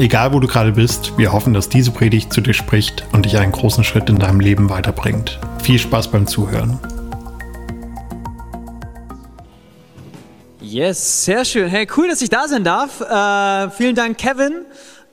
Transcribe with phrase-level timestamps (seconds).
[0.00, 3.36] Egal wo du gerade bist, wir hoffen, dass diese Predigt zu dir spricht und dich
[3.36, 5.38] einen großen Schritt in deinem Leben weiterbringt.
[5.62, 6.78] Viel Spaß beim Zuhören.
[10.58, 11.68] Yes, sehr schön.
[11.68, 13.02] Hey, cool, dass ich da sein darf.
[13.02, 14.64] Äh, vielen Dank, Kevin.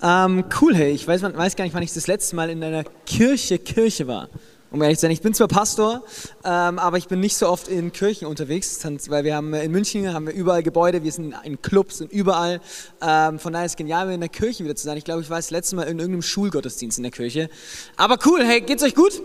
[0.02, 2.86] Ähm, cool, hey, ich weiß, weiß gar nicht, wann ich das letzte Mal in einer
[3.06, 4.30] Kirche Kirche war
[4.72, 5.12] um ehrlich zu sein.
[5.12, 6.04] Ich bin zwar Pastor,
[6.44, 10.14] ähm, aber ich bin nicht so oft in Kirchen unterwegs, weil wir haben in München
[10.14, 12.62] haben wir überall Gebäude, wir sind in Clubs und überall.
[13.02, 14.98] Ähm, von daher ist es genial, in der Kirche wieder zu sein.
[14.98, 17.50] Ich glaube, ich war das letzte Mal in irgendeinem Schulgottesdienst in der Kirche.
[17.96, 19.22] Aber cool, hey, geht's euch gut?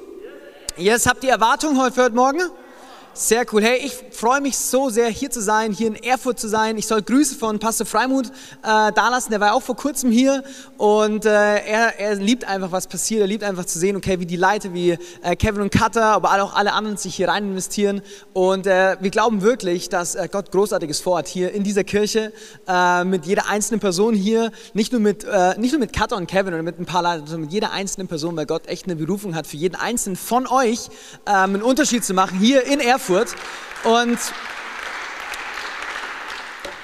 [0.76, 2.40] Yes, habt ihr Erwartungen heute für heute Morgen?
[3.14, 3.62] Sehr cool.
[3.62, 6.78] Hey, ich freue mich so sehr, hier zu sein, hier in Erfurt zu sein.
[6.78, 8.30] Ich soll Grüße von Pastor Freimut äh,
[8.62, 9.30] dalassen.
[9.32, 10.42] Der war auch vor kurzem hier
[10.78, 13.20] und äh, er, er liebt einfach, was passiert.
[13.20, 16.42] Er liebt einfach zu sehen, okay, wie die Leute wie äh, Kevin und Cutter, aber
[16.42, 18.00] auch alle anderen sich hier rein investieren.
[18.32, 22.32] Und äh, wir glauben wirklich, dass äh, Gott Großartiges vorhat hier in dieser Kirche
[22.66, 24.52] äh, mit jeder einzelnen Person hier.
[24.72, 25.26] Nicht nur mit,
[25.58, 28.08] nicht nur mit Cutter und Kevin oder mit ein paar Leuten, sondern mit jeder einzelnen
[28.08, 30.88] Person, weil Gott echt eine Berufung hat, für jeden einzelnen von euch
[31.24, 33.01] einen Unterschied zu machen hier in Erfurt.
[33.02, 33.34] Erfurt.
[33.82, 34.16] Und,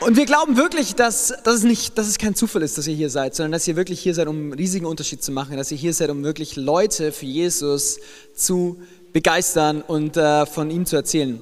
[0.00, 2.94] und wir glauben wirklich, dass, dass, es nicht, dass es kein Zufall ist, dass ihr
[2.96, 5.70] hier seid, sondern dass ihr wirklich hier seid, um einen riesigen Unterschied zu machen, dass
[5.70, 8.00] ihr hier seid, um wirklich Leute für Jesus
[8.34, 11.40] zu begeistern und äh, von ihm zu erzählen.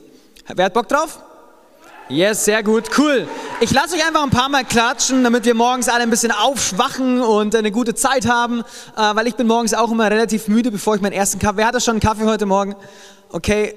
[0.55, 1.21] Wer hat Bock drauf?
[2.11, 3.27] Yes, sehr gut, cool.
[3.61, 7.23] Ich lasse euch einfach ein paar Mal klatschen, damit wir morgens alle ein bisschen aufschwachen
[7.23, 10.97] und eine gute Zeit haben, äh, weil ich bin morgens auch immer relativ müde, bevor
[10.97, 11.57] ich meinen ersten Kaffee.
[11.57, 12.77] Wer hatte schon einen Kaffee heute Morgen?
[13.31, 13.75] Okay,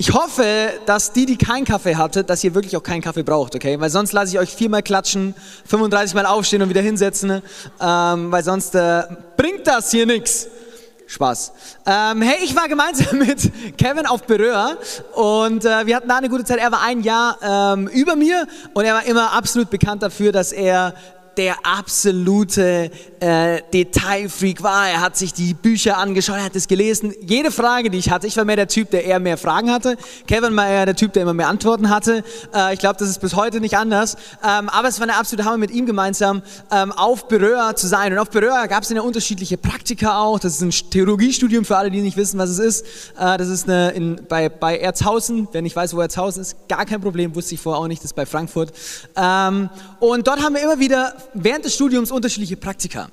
[0.00, 3.56] ich hoffe, dass die, die keinen Kaffee hatte, dass ihr wirklich auch keinen Kaffee braucht,
[3.56, 3.80] okay?
[3.80, 5.34] Weil sonst lasse ich euch viermal klatschen,
[5.66, 7.42] 35 Mal aufstehen und wieder hinsetzen,
[7.80, 9.02] ähm, weil sonst äh,
[9.36, 10.46] bringt das hier nichts.
[11.08, 11.52] Spaß.
[11.86, 14.76] Ähm, hey, ich war gemeinsam mit Kevin auf Berührer
[15.14, 16.58] und äh, wir hatten da eine gute Zeit.
[16.58, 20.52] Er war ein Jahr ähm, über mir und er war immer absolut bekannt dafür, dass
[20.52, 20.94] er
[21.38, 22.90] der absolute
[23.20, 24.88] äh, Detailfreak war.
[24.88, 27.14] Er hat sich die Bücher angeschaut, er hat es gelesen.
[27.20, 29.96] Jede Frage, die ich hatte, ich war mehr der Typ, der eher mehr Fragen hatte.
[30.26, 32.24] Kevin war eher der Typ, der immer mehr Antworten hatte.
[32.52, 34.16] Äh, ich glaube, das ist bis heute nicht anders.
[34.42, 38.12] Ähm, aber es war eine absolute Hammer mit ihm gemeinsam ähm, auf Beröa zu sein.
[38.12, 40.40] Und auf Beröa gab es eine unterschiedliche Praktika auch.
[40.40, 42.86] Das ist ein Theologiestudium für alle, die nicht wissen, was es ist.
[43.16, 45.46] Äh, das ist eine, in, bei, bei Erzhausen.
[45.52, 48.00] Wer nicht weiß, wo Erzhausen ist, gar kein Problem, wusste ich vorher auch nicht.
[48.00, 48.72] Das ist bei Frankfurt.
[49.14, 53.08] Ähm, und dort haben wir immer wieder während des Studiums unterschiedliche Praktika.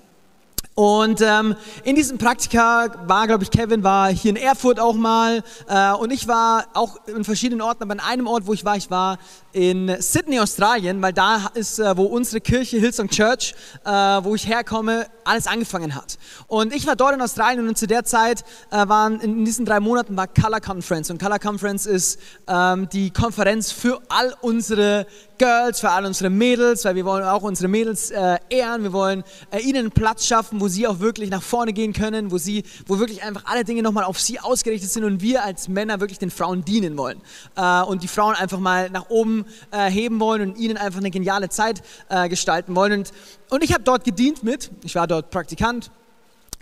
[0.76, 1.56] Und ähm,
[1.86, 6.12] in diesem Praktika war, glaube ich, Kevin war hier in Erfurt auch mal äh, und
[6.12, 9.18] ich war auch in verschiedenen Orten, aber an einem Ort, wo ich war, ich war
[9.54, 13.56] in Sydney, Australien, weil da ist, äh, wo unsere Kirche Hillsong Church,
[13.86, 16.18] äh, wo ich herkomme, alles angefangen hat.
[16.48, 19.80] Und ich war dort in Australien und zu der Zeit äh, waren in diesen drei
[19.80, 25.80] Monaten war Color Conference und Color Conference ist ähm, die Konferenz für all unsere Girls,
[25.80, 29.60] für all unsere Mädels, weil wir wollen auch unsere Mädels äh, ehren, wir wollen äh,
[29.60, 33.00] ihnen einen Platz schaffen, wo sie auch wirklich nach vorne gehen können, wo sie, wo
[33.00, 36.32] wirklich einfach alle Dinge nochmal auf sie ausgerichtet sind und wir als Männer wirklich den
[36.32, 37.22] Frauen dienen wollen
[37.56, 41.12] äh, und die Frauen einfach mal nach oben äh, heben wollen und ihnen einfach eine
[41.12, 42.94] geniale Zeit äh, gestalten wollen.
[42.94, 43.12] Und,
[43.50, 45.92] und ich habe dort gedient mit, ich war dort Praktikant.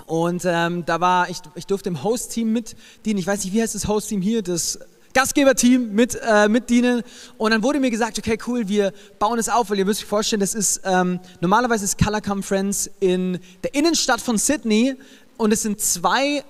[0.05, 3.19] Und ähm, da war, ich, ich durfte im Host-Team mitdienen.
[3.19, 4.41] Ich weiß nicht, wie heißt das Host-Team hier?
[4.41, 4.79] Das
[5.13, 7.03] Gastgeberteam mit, äh, mitdienen.
[7.37, 10.07] Und dann wurde mir gesagt, okay, cool, wir bauen es auf, weil ihr müsst euch
[10.07, 14.95] vorstellen, das ist, ähm, normalerweise ist Color Conference in der Innenstadt von Sydney
[15.37, 16.43] und es sind zwei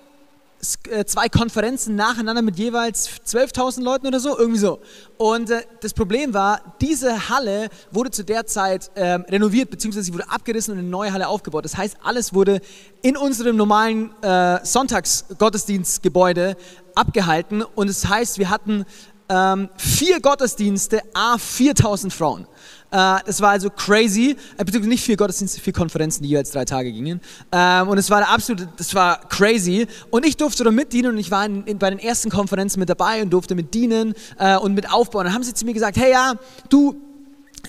[0.64, 4.80] zwei Konferenzen nacheinander mit jeweils 12.000 Leuten oder so, irgendwie so.
[5.18, 10.14] Und äh, das Problem war, diese Halle wurde zu der Zeit äh, renoviert, beziehungsweise sie
[10.14, 11.66] wurde abgerissen und eine neue Halle aufgebaut.
[11.66, 12.62] Das heißt, alles wurde
[13.02, 16.56] in unserem normalen äh, Sonntagsgottesdienstgebäude
[16.96, 18.86] abgehalten und das heißt, wir hatten
[19.30, 22.48] ähm, vier Gottesdienste, a 4.000 Frauen.
[22.94, 26.64] Äh, das war also crazy, äh, beziehungsweise nicht vier Gottesdienste, vier Konferenzen, die jeweils drei
[26.64, 27.20] Tage gingen.
[27.52, 29.88] Ähm, und es war absolut, das war crazy.
[30.12, 32.90] Und ich durfte da mitdienen und ich war in, in, bei den ersten Konferenzen mit
[32.90, 35.26] dabei und durfte mit dienen äh, und mit aufbauen.
[35.26, 36.36] Dann haben sie zu mir gesagt, hey ja,
[36.70, 36.96] du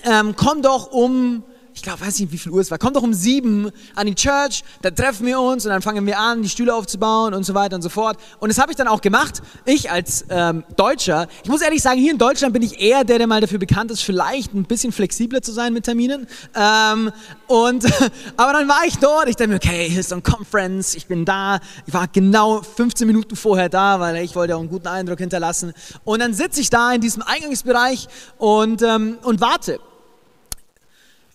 [0.03, 1.43] ähm, komm doch um
[1.75, 4.15] ich glaube, weiß nicht, wie viel Uhr es war, komm doch um sieben an die
[4.15, 7.53] Church, da treffen wir uns und dann fangen wir an, die Stühle aufzubauen und so
[7.53, 8.17] weiter und so fort.
[8.39, 9.41] Und das habe ich dann auch gemacht.
[9.65, 13.17] Ich als ähm, Deutscher, ich muss ehrlich sagen, hier in Deutschland bin ich eher der,
[13.17, 16.27] der mal dafür bekannt ist, vielleicht ein bisschen flexibler zu sein mit Terminen.
[16.55, 17.11] Ähm,
[17.47, 17.85] und,
[18.37, 21.25] aber dann war ich dort, ich dachte mir, okay, hier ist ein Conference, ich bin
[21.25, 21.59] da.
[21.85, 25.73] Ich war genau 15 Minuten vorher da, weil ich wollte auch einen guten Eindruck hinterlassen.
[26.05, 28.07] Und dann sitze ich da in diesem Eingangsbereich
[28.37, 29.81] und, ähm, und warte.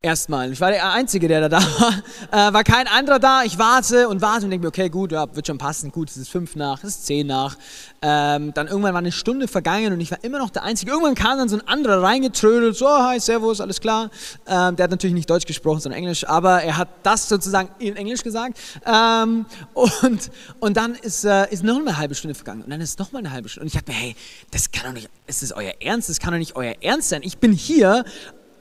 [0.03, 0.51] Erstmal.
[0.51, 1.93] Ich war der Einzige, der da war.
[2.33, 3.43] Äh, war kein anderer da.
[3.43, 5.91] Ich warte und warte und denke mir, okay, gut, ja, wird schon passen.
[5.91, 7.57] Gut, es ist fünf nach, es ist zehn nach.
[8.03, 10.93] Ähm, dann irgendwann war eine Stunde vergangen und ich war immer noch der Einzige.
[10.93, 14.11] Irgendwann kam dann so ein anderer reingetrödelt, so, hi, servus, alles klar.
[14.47, 17.97] Ähm, der hat natürlich nicht Deutsch gesprochen, sondern Englisch, aber er hat das sozusagen in
[17.97, 18.61] Englisch gesagt.
[18.87, 19.45] Ähm,
[19.75, 20.31] und,
[20.61, 23.19] und dann ist, äh, ist noch eine halbe Stunde vergangen und dann ist noch mal
[23.19, 23.65] eine halbe Stunde.
[23.65, 24.17] Und ich dachte mir, hey,
[24.53, 26.09] das kann doch nicht, ist das euer Ernst?
[26.09, 27.23] Das kann doch nicht euer Ernst sein.
[27.25, 28.05] Ich bin hier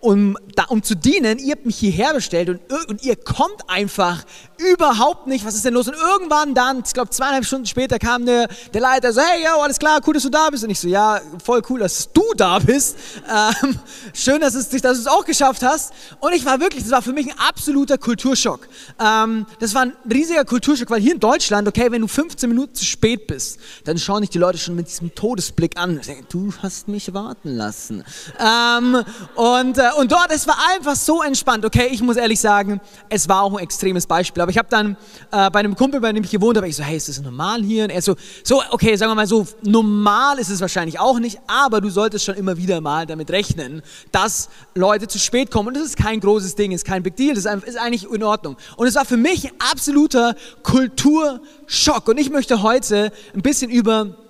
[0.02, 2.60] um, da, um zu dienen, ihr habt mich hierher bestellt und,
[2.90, 4.24] und ihr kommt einfach
[4.58, 5.88] überhaupt nicht, was ist denn los?
[5.88, 9.62] Und irgendwann dann, ich glaube zweieinhalb Stunden später kam der, der Leiter so, hey, yo,
[9.62, 10.64] alles klar, cool, dass du da bist.
[10.64, 12.98] Und ich so, ja, voll cool, dass du da bist.
[13.30, 13.80] Ähm,
[14.14, 15.94] schön, dass, es, dass du es auch geschafft hast.
[16.20, 18.68] Und ich war wirklich, das war für mich ein absoluter Kulturschock.
[19.00, 22.76] Ähm, das war ein riesiger Kulturschock, weil hier in Deutschland, okay, wenn du 15 Minuten
[22.76, 26.02] zu spät bist, dann schauen dich die Leute schon mit diesem Todesblick an.
[26.30, 28.04] Du hast mich warten lassen.
[28.40, 29.04] Ähm,
[29.36, 31.66] und, äh, und dort, es war einfach so entspannt.
[31.66, 34.42] Okay, ich muss ehrlich sagen, es war auch ein extremes Beispiel.
[34.42, 34.98] Aber ich habe dann
[35.32, 37.62] äh, bei einem Kumpel, bei dem ich gewohnt habe, ich so, hey, ist das normal
[37.62, 37.86] hier?
[37.86, 41.40] Und er so, so, okay, sagen wir mal so, normal ist es wahrscheinlich auch nicht,
[41.48, 43.82] aber du solltest schon immer wieder mal damit rechnen,
[44.12, 45.70] dass Leute zu spät kommen.
[45.70, 48.58] Und das ist kein großes Ding, ist kein Big Deal, das ist eigentlich in Ordnung.
[48.76, 52.08] Und es war für mich absoluter Kulturschock.
[52.08, 54.29] Und ich möchte heute ein bisschen über äh,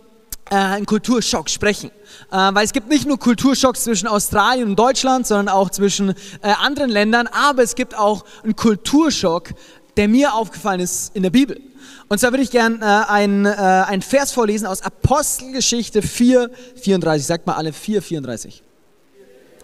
[0.56, 1.92] einen Kulturschock sprechen.
[2.32, 6.16] Äh, weil es gibt nicht nur Kulturschocks zwischen Australien und Deutschland, sondern auch zwischen äh,
[6.62, 9.54] anderen Ländern, aber es gibt auch einen Kulturschock
[10.00, 11.60] der mir aufgefallen ist in der Bibel.
[12.08, 16.50] Und zwar würde ich gerne äh, einen, äh, einen Vers vorlesen aus Apostelgeschichte 4,
[16.82, 17.28] 34.
[17.28, 18.64] Sagt mal alle 4, 34.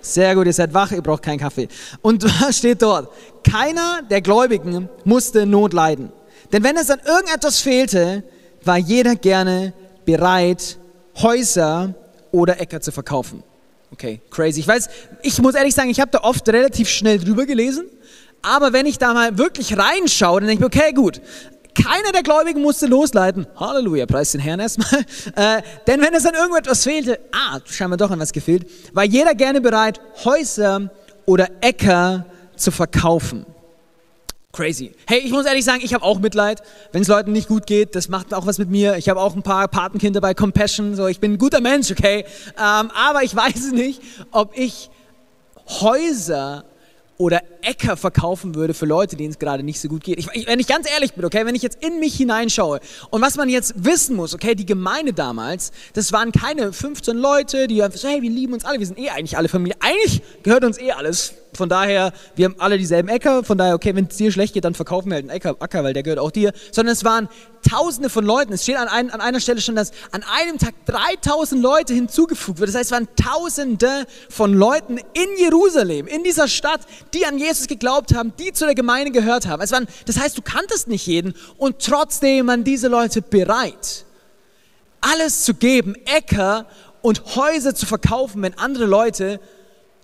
[0.01, 1.69] Sehr gut, ihr seid wach, ihr braucht keinen Kaffee.
[2.01, 3.13] Und was steht dort?
[3.49, 6.11] Keiner der Gläubigen musste Not leiden.
[6.51, 8.23] Denn wenn es an irgendetwas fehlte,
[8.65, 9.73] war jeder gerne
[10.05, 10.77] bereit,
[11.17, 11.93] Häuser
[12.31, 13.43] oder Äcker zu verkaufen.
[13.91, 14.59] Okay, crazy.
[14.59, 14.89] Ich weiß,
[15.21, 17.85] ich muss ehrlich sagen, ich habe da oft relativ schnell drüber gelesen
[18.45, 21.19] aber wenn ich da mal wirklich reinschaue, dann denke ich mir, okay, gut,
[21.73, 23.47] keiner der Gläubigen musste losleiten.
[23.55, 25.03] Halleluja, preis den Herrn erstmal.
[25.35, 29.33] Äh, denn wenn es an irgendetwas fehlte, ah, scheinbar doch an was gefehlt, war jeder
[29.33, 30.89] gerne bereit, Häuser
[31.25, 32.25] oder Äcker
[32.55, 33.45] zu verkaufen.
[34.55, 34.93] Crazy.
[35.05, 36.63] Hey, ich muss ehrlich sagen, ich habe auch Mitleid,
[36.93, 37.93] wenn es Leuten nicht gut geht.
[37.93, 38.95] Das macht auch was mit mir.
[38.95, 40.95] Ich habe auch ein paar Patenkinder bei Compassion.
[40.95, 42.23] So, ich bin ein guter Mensch, okay.
[42.57, 44.89] Ähm, aber ich weiß nicht, ob ich
[45.81, 46.63] Häuser
[47.17, 50.19] oder Äcker verkaufen würde für Leute, denen es gerade nicht so gut geht.
[50.19, 52.79] Ich, wenn ich ganz ehrlich bin, okay, wenn ich jetzt in mich hineinschaue
[53.09, 57.67] und was man jetzt wissen muss, okay, die Gemeinde damals, das waren keine 15 Leute,
[57.67, 59.75] die einfach so, hey, wir lieben uns alle, wir sind eh eigentlich alle Familie.
[59.79, 63.95] Eigentlich gehört uns eh alles von daher, wir haben alle dieselben Äcker, von daher, okay,
[63.95, 66.19] wenn es dir schlecht geht, dann verkaufen wir halt einen Äcker, Acker, weil der gehört
[66.19, 66.51] auch dir.
[66.71, 67.29] Sondern es waren
[67.67, 68.53] Tausende von Leuten.
[68.53, 72.59] Es steht an, ein, an einer Stelle schon, dass an einem Tag 3000 Leute hinzugefügt
[72.59, 72.69] wird.
[72.69, 76.81] Das heißt, es waren Tausende von Leuten in Jerusalem, in dieser Stadt,
[77.15, 79.61] die an Jesus geglaubt haben, die zu der Gemeinde gehört haben.
[79.61, 84.05] Es waren, das heißt, du kanntest nicht jeden und trotzdem waren diese Leute bereit,
[85.01, 86.65] alles zu geben, Äcker
[87.01, 89.39] und Häuser zu verkaufen, wenn andere Leute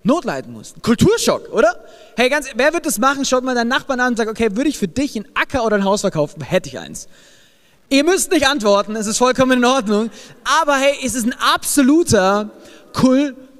[0.04, 0.82] Not leiden mussten.
[0.82, 1.84] Kulturschock, oder?
[2.16, 3.24] Hey, ganz, wer wird das machen?
[3.24, 5.76] Schaut mal deinen Nachbarn an und sagt, okay, würde ich für dich einen Acker oder
[5.76, 6.42] ein Haus verkaufen?
[6.42, 7.06] Hätte ich eins.
[7.88, 10.10] Ihr müsst nicht antworten, es ist vollkommen in Ordnung.
[10.60, 12.50] Aber hey, es ist ein absoluter
[12.92, 13.51] Kulturschock.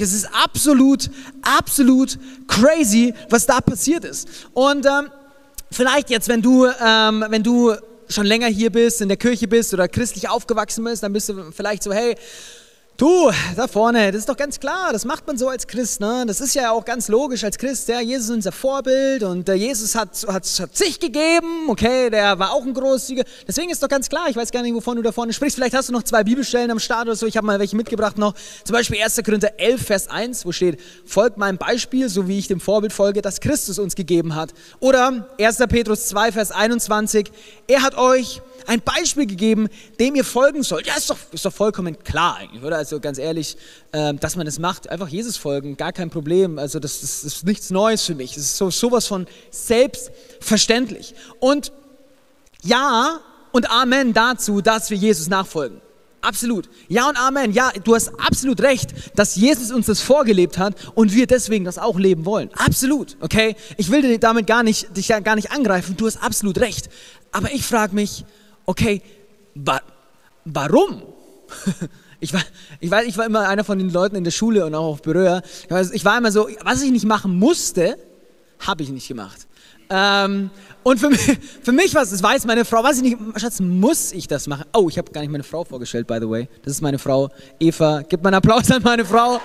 [0.00, 1.10] Es ist absolut,
[1.42, 4.28] absolut crazy, was da passiert ist.
[4.52, 5.10] Und ähm,
[5.70, 7.74] vielleicht jetzt, wenn du, ähm, wenn du
[8.08, 11.52] schon länger hier bist, in der Kirche bist oder christlich aufgewachsen bist, dann bist du
[11.52, 12.16] vielleicht so, hey,
[13.00, 16.02] Du, da vorne, das ist doch ganz klar, das macht man so als Christ.
[16.02, 16.24] Ne?
[16.26, 17.88] Das ist ja auch ganz logisch als Christ.
[17.88, 17.98] Ja?
[18.02, 22.52] Jesus ist unser Vorbild und äh, Jesus hat, hat, hat sich gegeben, okay, der war
[22.52, 23.26] auch ein Großzügiger.
[23.48, 25.56] Deswegen ist doch ganz klar, ich weiß gar nicht, wovon du da vorne sprichst.
[25.56, 27.24] Vielleicht hast du noch zwei Bibelstellen am Start oder so.
[27.24, 28.34] Ich habe mal welche mitgebracht noch.
[28.64, 29.18] Zum Beispiel 1.
[29.24, 33.22] Korinther 11, Vers 1, wo steht, folgt meinem Beispiel, so wie ich dem Vorbild folge,
[33.22, 34.52] das Christus uns gegeben hat.
[34.78, 35.56] Oder 1.
[35.70, 37.32] Petrus 2, Vers 21,
[37.66, 40.86] er hat euch ein Beispiel gegeben, dem ihr folgen sollt.
[40.86, 42.76] Ja, ist doch, ist doch vollkommen klar eigentlich, oder?
[42.76, 43.56] Also ganz ehrlich,
[43.92, 46.58] äh, dass man das macht, einfach Jesus folgen, gar kein Problem.
[46.58, 48.34] Also das, das, ist nichts Neues für mich.
[48.34, 51.14] Das ist so, sowas von selbstverständlich.
[51.38, 51.72] Und
[52.62, 53.20] ja
[53.52, 55.80] und Amen dazu, dass wir Jesus nachfolgen.
[56.22, 56.68] Absolut.
[56.88, 57.52] Ja und Amen.
[57.52, 61.78] Ja, du hast absolut recht, dass Jesus uns das vorgelebt hat und wir deswegen das
[61.78, 62.50] auch leben wollen.
[62.54, 63.16] Absolut.
[63.20, 63.56] Okay?
[63.78, 65.96] Ich will dich damit gar nicht, dich gar nicht angreifen.
[65.96, 66.90] Du hast absolut recht.
[67.32, 68.24] Aber ich frage mich,
[68.70, 69.02] okay,
[69.54, 69.80] wa
[70.44, 71.02] warum?
[72.22, 72.42] Ich war,
[72.80, 75.00] ich, weiß, ich war immer einer von den Leuten in der Schule und auch auf
[75.00, 75.40] Berührer.
[75.94, 77.96] Ich war immer so, was ich nicht machen musste,
[78.58, 79.46] habe ich nicht gemacht.
[79.88, 80.50] Ähm,
[80.82, 81.20] und für mich,
[81.62, 84.66] für mich was, das weiß meine Frau, weiß ich nicht, Schatz, muss ich das machen?
[84.74, 86.46] Oh, ich habe gar nicht meine Frau vorgestellt, by the way.
[86.62, 88.02] Das ist meine Frau, Eva.
[88.06, 89.40] Gib mal einen Applaus an meine Frau.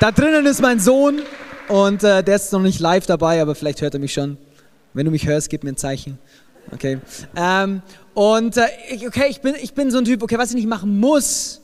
[0.00, 1.22] Da drinnen ist mein Sohn
[1.68, 4.36] und äh, der ist noch nicht live dabei, aber vielleicht hört er mich schon.
[4.92, 6.18] Wenn du mich hörst, gib mir ein Zeichen.
[6.72, 6.98] Okay.
[7.36, 7.82] Ähm,
[8.14, 8.66] und äh,
[9.06, 11.62] okay, ich bin, ich bin so ein Typ, okay, was ich nicht machen muss,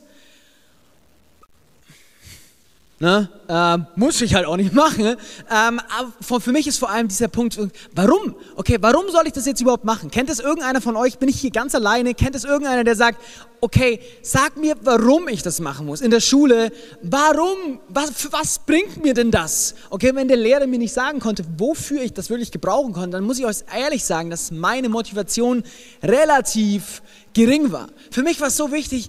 [3.02, 3.28] Ne?
[3.48, 5.04] Ähm, muss ich halt auch nicht machen.
[5.04, 5.80] Ähm,
[6.28, 7.58] aber für mich ist vor allem dieser Punkt,
[7.96, 8.36] warum?
[8.54, 10.08] Okay, warum soll ich das jetzt überhaupt machen?
[10.08, 11.18] Kennt es irgendeiner von euch?
[11.18, 12.14] Bin ich hier ganz alleine?
[12.14, 13.18] Kennt es irgendeiner, der sagt,
[13.60, 16.00] okay, sag mir, warum ich das machen muss?
[16.00, 16.70] In der Schule,
[17.02, 17.80] warum?
[17.88, 19.74] Was, was bringt mir denn das?
[19.90, 23.24] Okay, wenn der Lehrer mir nicht sagen konnte, wofür ich das wirklich gebrauchen konnte, dann
[23.24, 25.64] muss ich euch ehrlich sagen, dass meine Motivation
[26.04, 27.02] relativ
[27.34, 27.88] gering war.
[28.10, 29.08] Für mich war es so wichtig,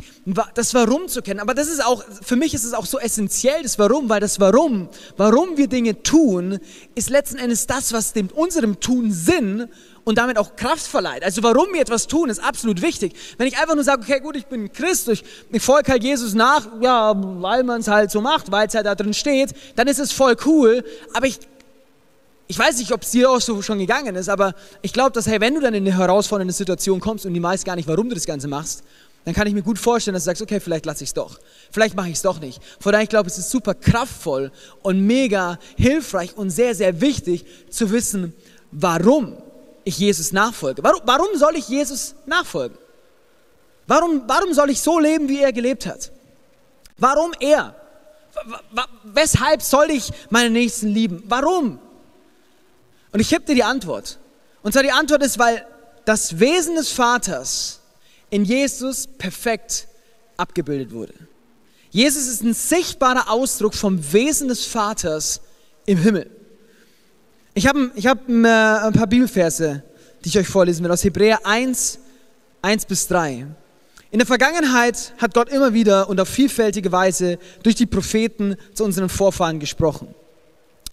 [0.56, 1.40] das Warum zu kennen.
[1.40, 4.40] Aber das ist auch, für mich ist es auch so essentiell, das Warum, weil das
[4.40, 6.60] Warum, warum wir Dinge tun,
[6.96, 9.68] ist letzten Endes das, was dem unserem Tun Sinn
[10.04, 11.24] und damit auch Kraft verleiht.
[11.24, 13.14] Also warum wir etwas tun, ist absolut wichtig.
[13.38, 16.34] Wenn ich einfach nur sage, okay, gut, ich bin Christ, ich, ich folge halt Jesus
[16.34, 19.88] nach, ja, weil man es halt so macht, weil es halt da drin steht, dann
[19.88, 20.84] ist es voll cool.
[21.14, 21.40] Aber ich
[22.48, 25.28] ich weiß nicht, ob es dir auch so schon gegangen ist, aber ich glaube, dass,
[25.28, 28.10] hey, wenn du dann in eine herausfordernde Situation kommst und die meist gar nicht, warum
[28.10, 28.84] du das Ganze machst,
[29.26, 31.40] dann kann ich mir gut vorstellen, dass du sagst, okay, vielleicht lasse ich es doch.
[31.72, 32.62] Vielleicht mache ich es doch nicht.
[32.80, 37.46] Von daher, ich glaube, es ist super kraftvoll und mega hilfreich und sehr, sehr wichtig
[37.70, 38.34] zu wissen,
[38.72, 39.38] warum
[39.86, 40.84] ich Jesus nachfolge.
[40.84, 42.78] Warum, warum soll ich Jesus nachfolgen?
[43.88, 46.12] Warum, warum soll ich so leben, wie er gelebt hat?
[46.98, 47.76] Warum er?
[49.04, 51.24] Weshalb soll ich meine Nächsten lieben?
[51.28, 51.80] Warum?
[53.14, 54.20] Und ich gebe dir die Antwort.
[54.64, 55.66] Und zwar die Antwort ist, weil
[56.04, 57.80] das Wesen des Vaters
[58.30, 59.88] in Jesus perfekt
[60.36, 61.14] abgebildet wurde.
[61.92, 65.42] Jesus ist ein sichtbarer Ausdruck vom Wesen des Vaters
[65.86, 66.30] im Himmel.
[67.54, 69.84] Ich habe ich hab äh, ein paar Bibelverse,
[70.26, 72.00] die ich euch vorlesen will, aus Hebräer 1,
[72.64, 73.46] 1 bis 3.
[74.10, 78.84] In der Vergangenheit hat Gott immer wieder und auf vielfältige Weise durch die Propheten zu
[78.84, 80.16] unseren Vorfahren gesprochen.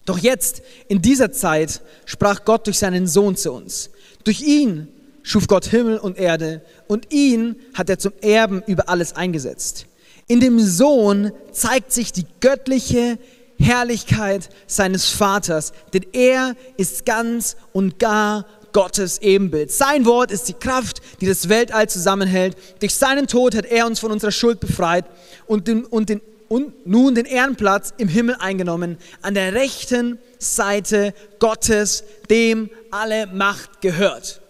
[0.05, 3.91] Doch jetzt, in dieser Zeit, sprach Gott durch seinen Sohn zu uns.
[4.23, 4.87] Durch ihn
[5.23, 9.85] schuf Gott Himmel und Erde und ihn hat er zum Erben über alles eingesetzt.
[10.27, 13.19] In dem Sohn zeigt sich die göttliche
[13.59, 19.71] Herrlichkeit seines Vaters, denn er ist ganz und gar Gottes Ebenbild.
[19.71, 22.55] Sein Wort ist die Kraft, die das Weltall zusammenhält.
[22.79, 25.05] Durch seinen Tod hat er uns von unserer Schuld befreit
[25.45, 31.13] und den, und den und nun den Ehrenplatz im Himmel eingenommen, an der rechten Seite
[31.39, 34.41] Gottes, dem alle Macht gehört.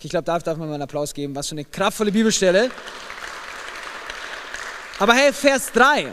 [0.00, 1.36] Ich glaube, da darf man mal einen Applaus geben.
[1.36, 2.72] Was für eine kraftvolle Bibelstelle.
[4.98, 6.12] Aber hey, Vers 3.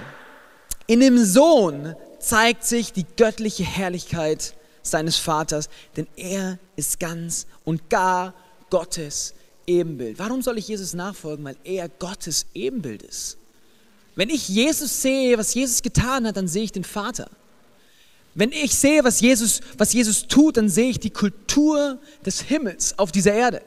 [0.85, 7.89] In dem Sohn zeigt sich die göttliche Herrlichkeit seines Vaters, denn er ist ganz und
[7.89, 8.35] gar
[8.69, 9.33] Gottes
[9.65, 10.19] Ebenbild.
[10.19, 11.43] Warum soll ich Jesus nachfolgen?
[11.43, 13.39] Weil er Gottes Ebenbild ist.
[14.15, 17.29] Wenn ich Jesus sehe, was Jesus getan hat, dann sehe ich den Vater.
[18.33, 22.97] Wenn ich sehe, was Jesus, was Jesus tut, dann sehe ich die Kultur des Himmels
[22.97, 23.61] auf dieser Erde.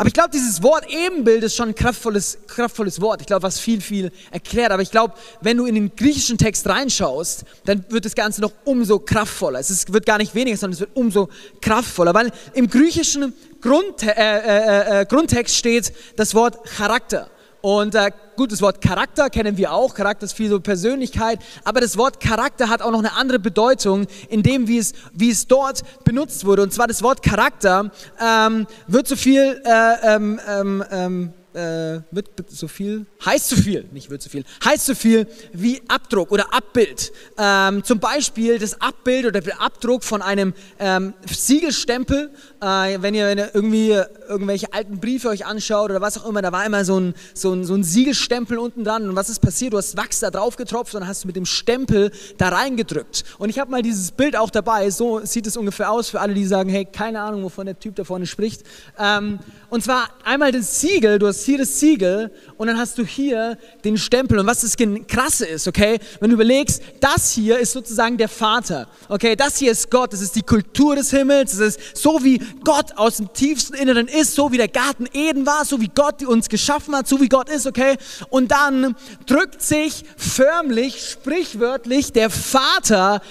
[0.00, 3.20] Aber ich glaube, dieses Wort Ebenbild ist schon ein kraftvolles, kraftvolles Wort.
[3.20, 4.72] Ich glaube, was viel, viel erklärt.
[4.72, 5.12] Aber ich glaube,
[5.42, 9.58] wenn du in den griechischen Text reinschaust, dann wird das Ganze noch umso kraftvoller.
[9.58, 11.28] Es wird gar nicht weniger, sondern es wird umso
[11.60, 12.14] kraftvoller.
[12.14, 17.28] Weil im griechischen Grund, äh, äh, äh, Grundtext steht das Wort Charakter.
[17.62, 19.94] Und äh, gut, das Wort Charakter kennen wir auch.
[19.94, 21.40] Charakter ist viel so Persönlichkeit.
[21.64, 25.30] Aber das Wort Charakter hat auch noch eine andere Bedeutung, in dem, wie es, wie
[25.30, 26.62] es dort benutzt wurde.
[26.62, 27.90] Und zwar das Wort Charakter
[28.20, 33.88] ähm, wird so viel äh, ähm, ähm, ähm äh, wird so viel, heißt so viel,
[33.92, 37.12] nicht wird so viel, heißt so viel wie Abdruck oder Abbild.
[37.38, 42.30] Ähm, zum Beispiel das Abbild oder der Abdruck von einem ähm, Siegelstempel.
[42.60, 46.42] Äh, wenn, ihr, wenn ihr irgendwie irgendwelche alten Briefe euch anschaut oder was auch immer,
[46.42, 49.08] da war immer so ein, so ein, so ein Siegelstempel unten dran.
[49.08, 49.72] Und was ist passiert?
[49.72, 53.24] Du hast Wachs da drauf getropft und hast mit dem Stempel da reingedrückt.
[53.38, 54.90] Und ich habe mal dieses Bild auch dabei.
[54.90, 57.96] So sieht es ungefähr aus für alle, die sagen, hey, keine Ahnung, wovon der Typ
[57.96, 58.62] da vorne spricht.
[58.98, 59.38] Ähm,
[59.68, 63.04] und zwar einmal das Siegel, du hast hast hier das Siegel und dann hast du
[63.04, 64.38] hier den Stempel.
[64.38, 64.76] Und was das
[65.08, 69.72] Krasse ist, okay, wenn du überlegst, das hier ist sozusagen der Vater, okay, das hier
[69.72, 73.32] ist Gott, das ist die Kultur des Himmels, das ist so wie Gott aus dem
[73.32, 77.08] tiefsten Inneren ist, so wie der Garten Eden war, so wie Gott uns geschaffen hat,
[77.08, 77.96] so wie Gott ist, okay.
[78.28, 78.94] Und dann
[79.24, 83.22] drückt sich förmlich, sprichwörtlich der Vater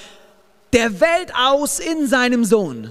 [0.73, 2.89] der Welt aus in seinem Sohn.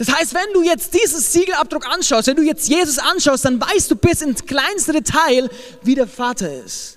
[0.00, 3.90] Das heißt, wenn du jetzt dieses Siegelabdruck anschaust, wenn du jetzt Jesus anschaust, dann weißt
[3.90, 5.50] du bis ins kleinste Detail,
[5.82, 6.96] wie der Vater ist.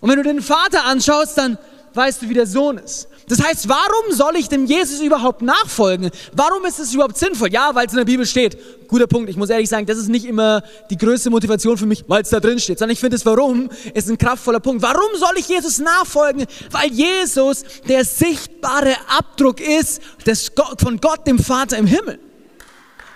[0.00, 1.58] Und wenn du den Vater anschaust, dann
[1.94, 3.08] weißt du, wie der Sohn ist.
[3.28, 6.10] Das heißt, warum soll ich dem Jesus überhaupt nachfolgen?
[6.32, 7.50] Warum ist es überhaupt sinnvoll?
[7.50, 8.86] Ja, weil es in der Bibel steht.
[8.86, 9.30] Guter Punkt.
[9.30, 12.28] Ich muss ehrlich sagen, das ist nicht immer die größte Motivation für mich, weil es
[12.28, 14.82] da drin steht, sondern ich finde es, warum, ist ein kraftvoller Punkt.
[14.82, 16.44] Warum soll ich Jesus nachfolgen?
[16.70, 22.18] Weil Jesus der sichtbare Abdruck ist des von Gott, dem Vater im Himmel.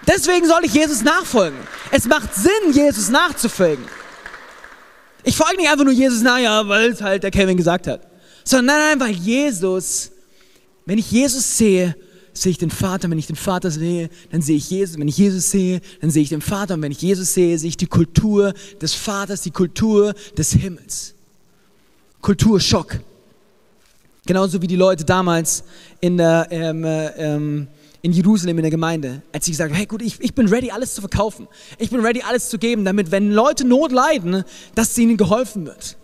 [0.07, 1.59] Deswegen soll ich Jesus nachfolgen.
[1.91, 3.85] Es macht Sinn, Jesus nachzufolgen.
[5.23, 8.08] Ich folge nicht einfach nur Jesus nach, ja, weil es halt der Kevin gesagt hat
[8.49, 10.11] sondern nein, nein, weil Jesus,
[10.87, 11.95] wenn ich Jesus sehe,
[12.33, 13.11] sehe ich den Vater.
[13.11, 14.99] Wenn ich den Vater sehe, dann sehe ich Jesus.
[14.99, 16.75] Wenn ich Jesus sehe, dann sehe ich den Vater.
[16.75, 21.15] Und wenn ich Jesus sehe, sehe ich die Kultur des Vaters, die Kultur des Himmels.
[22.23, 23.01] Kulturschock.
[24.25, 25.65] Genauso wie die Leute damals
[26.01, 27.69] in, der, ähm, ähm,
[28.03, 30.71] in Jerusalem in der Gemeinde, als sie gesagt haben, hey gut, ich, ich bin ready,
[30.71, 31.49] alles zu verkaufen.
[31.79, 35.97] Ich bin ready, alles zu geben, damit, wenn Leute Not leiden, dass ihnen geholfen wird.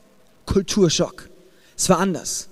[0.46, 1.28] Kulturschock.
[1.76, 2.48] Es war anders.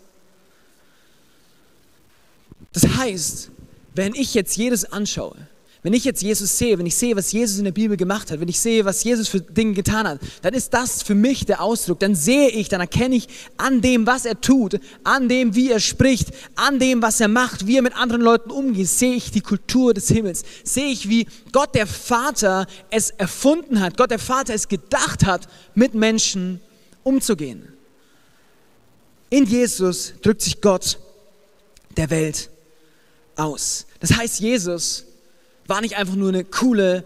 [2.73, 3.50] Das heißt,
[3.95, 5.37] wenn ich jetzt jedes anschaue,
[5.85, 8.38] wenn ich jetzt Jesus sehe, wenn ich sehe, was Jesus in der Bibel gemacht hat,
[8.38, 11.61] wenn ich sehe, was Jesus für Dinge getan hat, dann ist das für mich der
[11.61, 11.99] Ausdruck.
[11.99, 13.26] Dann sehe ich, dann erkenne ich
[13.57, 17.67] an dem, was er tut, an dem, wie er spricht, an dem, was er macht,
[17.67, 20.45] wie er mit anderen Leuten umgeht, sehe ich die Kultur des Himmels.
[20.62, 25.49] Sehe ich, wie Gott der Vater es erfunden hat, Gott der Vater es gedacht hat,
[25.75, 26.61] mit Menschen
[27.02, 27.72] umzugehen.
[29.32, 30.98] In Jesus drückt sich Gott
[31.96, 32.50] der Welt
[33.34, 33.86] aus.
[33.98, 35.06] Das heißt, Jesus
[35.66, 37.02] war nicht einfach nur eine coole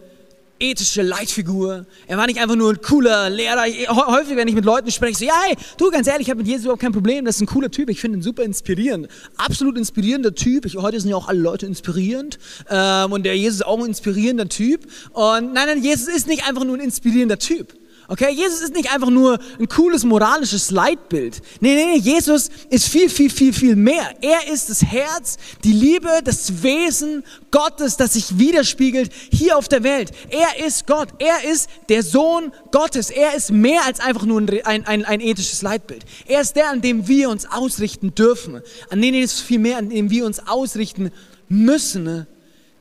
[0.59, 1.87] ethische Leitfigur.
[2.09, 3.63] Er war nicht einfach nur ein cooler Lehrer.
[3.91, 6.49] Häufig, wenn ich mit Leuten spreche, so, ja, hey, du, ganz ehrlich, ich habe mit
[6.49, 7.25] Jesus überhaupt kein Problem.
[7.25, 7.91] Das ist ein cooler Typ.
[7.91, 9.07] Ich finde ihn super inspirierend.
[9.37, 10.65] Absolut inspirierender Typ.
[10.65, 12.41] Ich, heute sind ja auch alle Leute inspirierend.
[12.69, 14.85] Ähm, und der Jesus ist auch ein inspirierender Typ.
[15.13, 17.73] Und nein, nein, Jesus ist nicht einfach nur ein inspirierender Typ.
[18.09, 21.43] Okay, Jesus ist nicht einfach nur ein cooles moralisches Leitbild.
[21.61, 24.15] Nee, nee, nee, Jesus ist viel, viel, viel, viel mehr.
[24.21, 29.83] Er ist das Herz, die Liebe, das Wesen Gottes, das sich widerspiegelt hier auf der
[29.83, 30.13] Welt.
[30.31, 31.09] Er ist Gott.
[31.19, 33.11] Er ist der Sohn Gottes.
[33.11, 36.05] Er ist mehr als einfach nur ein, ein, ein ethisches Leitbild.
[36.27, 38.63] Er ist der, an dem wir uns ausrichten dürfen.
[38.89, 41.11] An dem ist viel mehr, an dem wir uns ausrichten
[41.49, 42.27] müssen,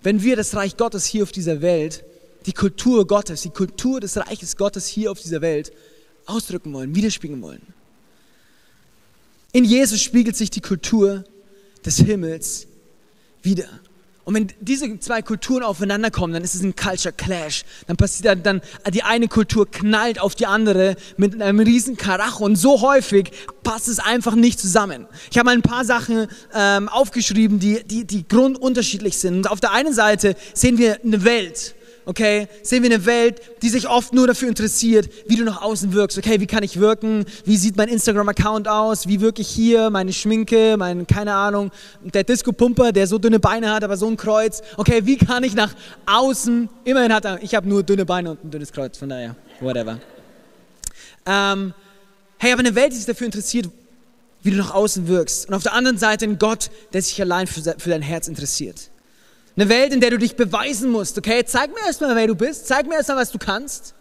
[0.04, 2.04] wenn wir das Reich Gottes hier auf dieser Welt
[2.46, 5.72] die Kultur Gottes, die Kultur des Reiches Gottes hier auf dieser Welt
[6.26, 7.62] ausdrücken wollen, widerspiegeln wollen.
[9.52, 11.24] In Jesus spiegelt sich die Kultur
[11.86, 12.68] des Himmels
[13.42, 13.70] wieder.
[14.26, 17.64] Und wenn diese zwei Kulturen aufeinander kommen, dann ist es ein Culture Clash.
[17.86, 22.44] Dann passiert dann, dann die eine Kultur knallt auf die andere mit einem riesen Karacho
[22.44, 23.32] und so häufig
[23.64, 25.06] passt es einfach nicht zusammen.
[25.30, 29.38] Ich habe mal ein paar Sachen ähm, aufgeschrieben, die, die, die grundunterschiedlich sind.
[29.38, 31.76] Und auf der einen Seite sehen wir eine Welt,
[32.06, 35.94] okay, sehen wir eine Welt, die sich oft nur dafür interessiert, wie du nach außen
[35.94, 36.18] wirkst.
[36.18, 37.26] Okay, wie kann ich wirken?
[37.46, 39.08] Wie sieht mein Instagram-Account aus?
[39.08, 39.90] Wie wirke ich hier?
[39.90, 41.72] Meine Schminke, mein, keine Ahnung,
[42.04, 44.62] der Disco-Pumper, der so dünne Beine hat, aber so ein Kreuz.
[44.78, 45.74] Okay, wie kann ich nach
[46.06, 46.70] außen?
[46.84, 50.00] Immerhin hat er, ich habe nur dünne Beine und ein dünnes Kreuz, von daher, whatever.
[51.26, 51.74] Ähm,
[52.38, 53.70] hey, aber eine Welt, die sich dafür interessiert,
[54.44, 55.50] wie du nach außen wirkst.
[55.50, 58.90] Und auf der anderen Seite ein Gott, der sich allein für, für dein Herz interessiert.
[59.58, 61.18] Eine Welt, in der du dich beweisen musst.
[61.18, 62.68] Okay, zeig mir erstmal, wer du bist.
[62.68, 63.94] Zeig mir erstmal, was du kannst.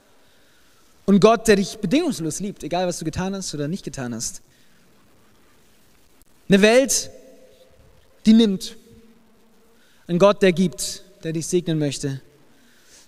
[1.07, 4.43] Und Gott, der dich bedingungslos liebt, egal was du getan hast oder nicht getan hast.
[6.49, 7.11] Eine Welt,
[8.27, 8.77] die nimmt.
[10.09, 12.21] Ein Gott, der gibt, der dich segnen möchte.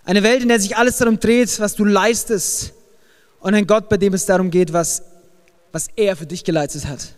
[0.05, 2.75] Eine Welt, in der sich alles darum dreht, was du leistest.
[3.41, 5.03] Und ein Gott, bei dem es darum geht, was,
[5.73, 7.17] was er für dich geleistet hat.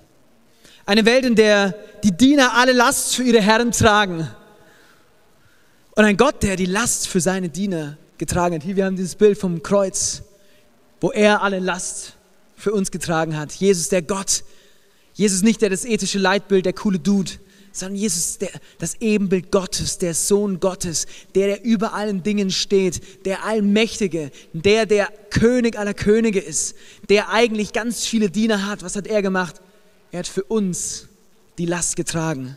[0.86, 4.26] Eine Welt, in der die Diener alle Last für ihre Herren tragen
[5.98, 8.62] und ein Gott, der die Last für seine Diener getragen hat.
[8.62, 10.22] Hier, wir haben dieses Bild vom Kreuz,
[11.00, 12.14] wo er alle Last
[12.56, 13.50] für uns getragen hat.
[13.54, 14.44] Jesus, der Gott.
[15.14, 17.32] Jesus nicht der das ethische Leitbild, der coole Dude,
[17.72, 23.26] sondern Jesus, der, das Ebenbild Gottes, der Sohn Gottes, der, der über allen Dingen steht,
[23.26, 26.76] der Allmächtige, der, der König aller Könige ist,
[27.08, 28.84] der eigentlich ganz viele Diener hat.
[28.84, 29.56] Was hat er gemacht?
[30.12, 31.08] Er hat für uns
[31.58, 32.56] die Last getragen.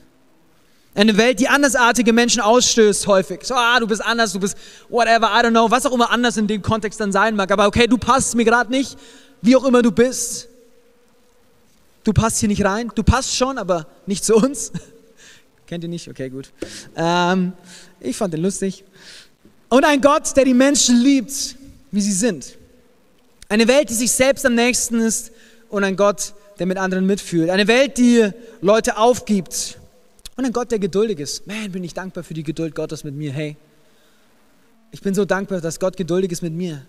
[0.93, 3.43] Eine Welt, die andersartige Menschen ausstößt häufig.
[3.43, 4.57] So, ah, du bist anders, du bist
[4.89, 7.49] whatever, I don't know, was auch immer anders in dem Kontext dann sein mag.
[7.49, 8.97] Aber okay, du passt mir gerade nicht,
[9.41, 10.49] wie auch immer du bist.
[12.03, 12.91] Du passt hier nicht rein.
[12.93, 14.73] Du passt schon, aber nicht zu uns.
[15.67, 16.09] Kennt ihr nicht?
[16.09, 16.51] Okay, gut.
[16.97, 17.53] Ähm,
[18.01, 18.83] ich fand den lustig.
[19.69, 21.55] Und ein Gott, der die Menschen liebt,
[21.91, 22.57] wie sie sind.
[23.47, 25.31] Eine Welt, die sich selbst am nächsten ist
[25.69, 27.49] und ein Gott, der mit anderen mitfühlt.
[27.49, 29.77] Eine Welt, die Leute aufgibt
[30.41, 31.45] und ein Gott, der geduldig ist.
[31.45, 33.31] Man, bin ich dankbar für die Geduld Gottes mit mir.
[33.31, 33.57] Hey,
[34.91, 36.83] ich bin so dankbar, dass Gott geduldig ist mit mir.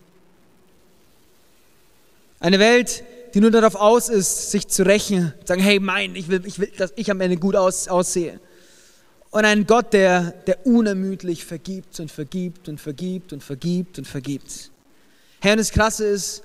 [2.41, 6.43] Eine Welt, die nur darauf aus ist, sich zu rächen, sagen, hey, mein, ich will,
[6.47, 8.41] ich will dass ich am Ende gut aus, aussehe.
[9.31, 14.71] Und ein Gott, der, der unermüdlich vergibt und vergibt und vergibt und vergibt und vergibt.
[15.41, 16.43] Herr, und das Krasse ist,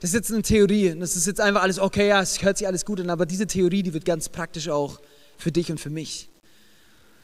[0.00, 2.58] das ist jetzt eine Theorie und das ist jetzt einfach alles, okay, ja, es hört
[2.58, 5.00] sich alles gut an, aber diese Theorie, die wird ganz praktisch auch
[5.38, 6.28] für dich und für mich.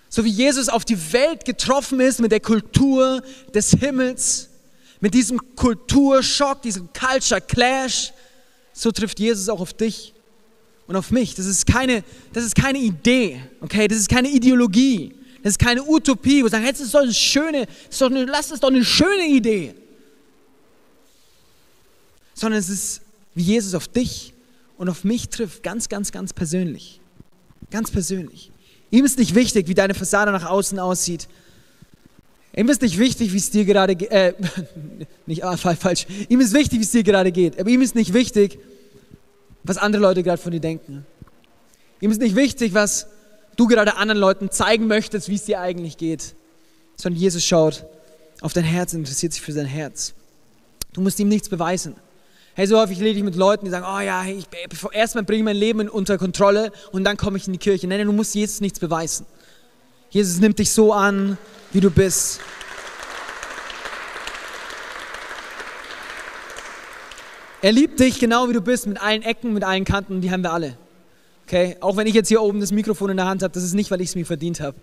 [0.08, 3.22] So wie Jesus auf die Welt getroffen ist mit der Kultur
[3.54, 4.48] des Himmels,
[5.00, 8.12] mit diesem Kulturschock, diesem Culture Clash,
[8.72, 10.14] so trifft Jesus auch auf dich
[10.86, 11.34] und auf mich.
[11.34, 13.86] Das ist keine, das ist keine Idee, okay?
[13.88, 15.14] Das ist keine Ideologie.
[15.42, 18.24] Das ist keine Utopie, wo wir sagen, das ist doch eine schöne, ist doch eine,
[18.24, 19.74] lass das doch eine schöne Idee.
[22.34, 23.02] Sondern es ist,
[23.34, 24.32] wie Jesus auf dich
[24.76, 27.00] und auf mich trifft, ganz, ganz, ganz persönlich.
[27.70, 28.50] Ganz persönlich.
[28.90, 31.28] Ihm ist nicht wichtig, wie deine Fassade nach außen aussieht.
[32.56, 34.10] Ihm ist nicht wichtig, wie es dir gerade geht.
[34.10, 34.34] Äh,
[35.26, 36.06] nicht ah, falsch.
[36.28, 37.60] Ihm ist wichtig, wie es dir gerade geht.
[37.60, 38.58] Aber ihm ist nicht wichtig,
[39.62, 41.06] was andere Leute gerade von dir denken.
[42.00, 43.06] Ihm ist nicht wichtig, was
[43.56, 46.34] du gerade anderen Leuten zeigen möchtest, wie es dir eigentlich geht.
[46.96, 47.84] Sondern Jesus schaut
[48.40, 50.14] auf dein Herz und interessiert sich für dein Herz.
[50.92, 51.94] Du musst ihm nichts beweisen.
[52.58, 54.46] Hey, so häufig rede ich mit Leuten, die sagen, oh ja, ich,
[54.90, 57.86] erstmal bringe ich mein Leben unter Kontrolle und dann komme ich in die Kirche.
[57.86, 59.26] Nein, du musst Jesus nichts beweisen.
[60.10, 61.38] Jesus nimmt dich so an,
[61.70, 62.40] wie du bist.
[67.62, 70.42] Er liebt dich genau wie du bist, mit allen Ecken, mit allen Kanten, die haben
[70.42, 70.76] wir alle.
[71.46, 71.76] Okay?
[71.78, 73.92] Auch wenn ich jetzt hier oben das Mikrofon in der Hand habe, das ist nicht,
[73.92, 74.76] weil ich es mir verdient habe,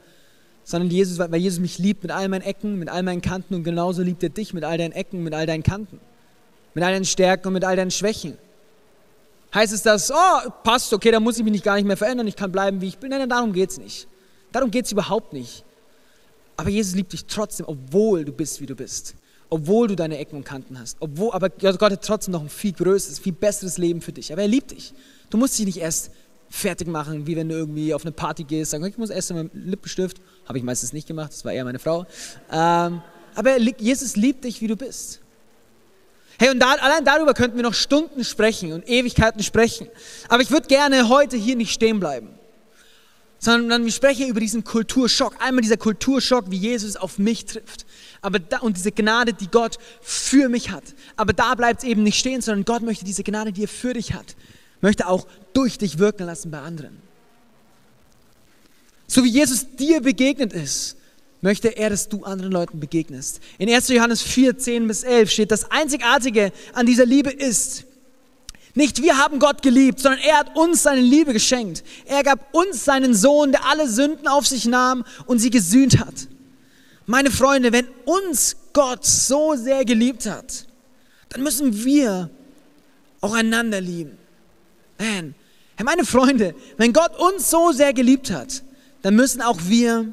[0.63, 3.65] sondern Jesus, weil Jesus mich liebt mit all meinen Ecken, mit all meinen Kanten und
[3.65, 5.99] genauso liebt er dich mit all deinen Ecken, mit all deinen Kanten
[6.75, 8.37] mit all deinen Stärken und mit all deinen Schwächen.
[9.53, 12.27] Heißt es das, oh, passt, okay, da muss ich mich nicht gar nicht mehr verändern,
[12.27, 13.09] ich kann bleiben, wie ich bin.
[13.09, 14.07] Nein, darum geht es nicht.
[14.51, 15.63] Darum geht es überhaupt nicht.
[16.57, 19.15] Aber Jesus liebt dich trotzdem, obwohl du bist, wie du bist.
[19.49, 20.97] Obwohl du deine Ecken und Kanten hast.
[20.99, 24.33] Obwohl, aber Gott hat trotzdem noch ein viel größeres, viel besseres Leben für dich.
[24.33, 24.93] Aber er liebt dich.
[25.29, 26.11] Du musst dich nicht erst
[26.49, 29.51] fertig machen, wie wenn du irgendwie auf eine Party gehst, sagen, ich muss erst meinen
[29.53, 30.21] Lippenstift.
[30.45, 32.05] Habe ich meistens nicht gemacht, das war eher meine Frau.
[32.51, 33.01] Ähm,
[33.35, 35.21] aber Jesus liebt dich, wie du bist.
[36.37, 39.87] Hey, und da, allein darüber könnten wir noch Stunden sprechen und Ewigkeiten sprechen.
[40.27, 42.29] Aber ich würde gerne heute hier nicht stehen bleiben,
[43.39, 45.35] sondern wir sprechen über diesen Kulturschock.
[45.39, 47.85] Einmal dieser Kulturschock, wie Jesus auf mich trifft.
[48.21, 50.83] Aber da, und diese Gnade, die Gott für mich hat.
[51.15, 53.93] Aber da bleibt es eben nicht stehen, sondern Gott möchte diese Gnade, die er für
[53.93, 54.35] dich hat,
[54.81, 56.97] möchte auch durch dich wirken lassen bei anderen.
[59.07, 60.97] So wie Jesus dir begegnet ist,
[61.45, 63.39] möchte er, dass du anderen Leuten begegnest.
[63.59, 63.89] In 1.
[63.89, 67.85] Johannes 4, 10 bis 11 steht, das Einzigartige an dieser Liebe ist,
[68.73, 71.83] nicht wir haben Gott geliebt, sondern er hat uns seine Liebe geschenkt.
[72.05, 76.27] Er gab uns seinen Sohn, der alle Sünden auf sich nahm und sie gesühnt hat.
[77.05, 80.65] Meine Freunde, wenn uns Gott so sehr geliebt hat,
[81.29, 82.31] dann müssen wir
[83.21, 84.17] auch einander lieben.
[84.97, 85.35] Man,
[85.83, 88.63] meine Freunde, wenn Gott uns so sehr geliebt hat,
[89.03, 90.11] dann müssen auch wir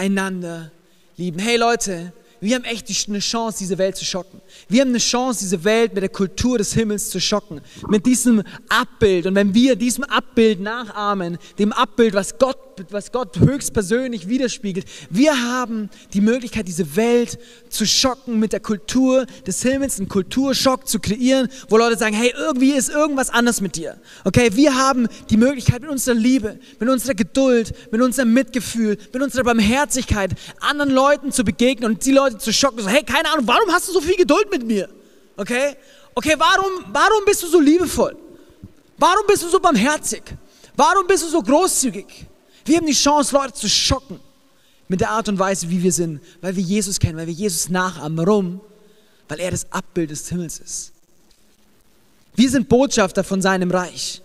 [0.00, 0.72] einander
[1.18, 1.38] lieben.
[1.38, 4.40] Hey Leute, wir haben echt eine Chance, diese Welt zu schocken.
[4.66, 7.60] Wir haben eine Chance, diese Welt mit der Kultur des Himmels zu schocken.
[7.86, 9.26] Mit diesem Abbild.
[9.26, 12.56] Und wenn wir diesem Abbild nachahmen, dem Abbild, was Gott,
[12.90, 17.38] was Gott höchstpersönlich widerspiegelt, wir haben die Möglichkeit, diese Welt
[17.68, 22.32] zu schocken mit der Kultur des Himmels, einen Kulturschock zu kreieren, wo Leute sagen, hey,
[22.36, 24.00] irgendwie ist irgendwas anders mit dir.
[24.24, 29.22] Okay, wir haben die Möglichkeit mit unserer Liebe, mit unserer Geduld, mit unserem Mitgefühl, mit
[29.22, 32.80] unserer Barmherzigkeit anderen Leuten zu begegnen und die Leute zu schocken.
[32.80, 34.88] So, hey, keine Ahnung, warum hast du so viel Geduld mit mir?
[35.36, 35.76] Okay?
[36.14, 38.16] Okay, warum, warum bist du so liebevoll?
[38.98, 40.22] Warum bist du so barmherzig?
[40.76, 42.26] Warum bist du so großzügig?
[42.70, 44.20] Wir haben die Chance, Leute zu schocken
[44.86, 47.68] mit der Art und Weise, wie wir sind, weil wir Jesus kennen, weil wir Jesus
[47.68, 48.16] nachahmen.
[48.16, 48.60] Warum?
[49.26, 50.92] Weil er das Abbild des Himmels ist.
[52.36, 54.22] Wir sind Botschafter von seinem Reich.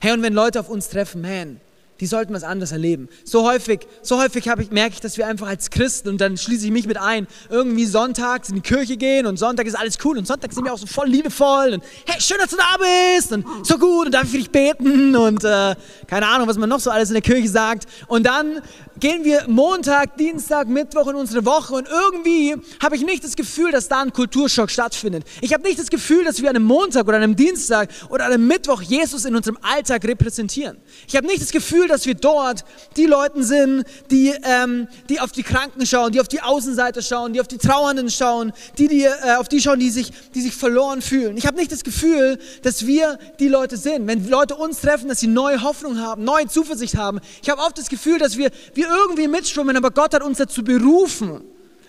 [0.00, 1.60] Hey, und wenn Leute auf uns treffen, man,
[2.00, 3.08] die sollten was anderes erleben.
[3.24, 6.66] So häufig, so häufig ich, merke ich, dass wir einfach als Christen, und dann schließe
[6.66, 10.18] ich mich mit ein, irgendwie sonntags in die Kirche gehen und Sonntag ist alles cool
[10.18, 12.76] und Sonntag sind wir auch so voll liebevoll und hey, schön, dass du da
[13.16, 15.74] bist und so gut und darf ich für dich beten und äh,
[16.06, 17.86] keine Ahnung, was man noch so alles in der Kirche sagt.
[18.08, 18.62] Und dann
[18.98, 23.72] gehen wir Montag, Dienstag, Mittwoch in unsere Woche und irgendwie habe ich nicht das Gefühl,
[23.72, 25.24] dass da ein Kulturschock stattfindet.
[25.40, 28.26] Ich habe nicht das Gefühl, dass wir an einem Montag oder an einem Dienstag oder
[28.26, 30.78] an einem Mittwoch Jesus in unserem Alltag repräsentieren.
[31.06, 32.64] Ich habe nicht das Gefühl, dass wir dort
[32.96, 37.32] die Leute sind, die, ähm, die auf die Kranken schauen, die auf die Außenseiter schauen,
[37.32, 40.54] die auf die Trauernden schauen, die, die äh, auf die schauen, die sich, die sich
[40.54, 41.36] verloren fühlen.
[41.36, 44.06] Ich habe nicht das Gefühl, dass wir die Leute sind.
[44.06, 47.20] Wenn Leute uns treffen, dass sie neue Hoffnung haben, neue Zuversicht haben.
[47.42, 50.62] Ich habe oft das Gefühl, dass wir, wir irgendwie mitschwimmen, aber Gott hat uns dazu
[50.62, 51.42] berufen,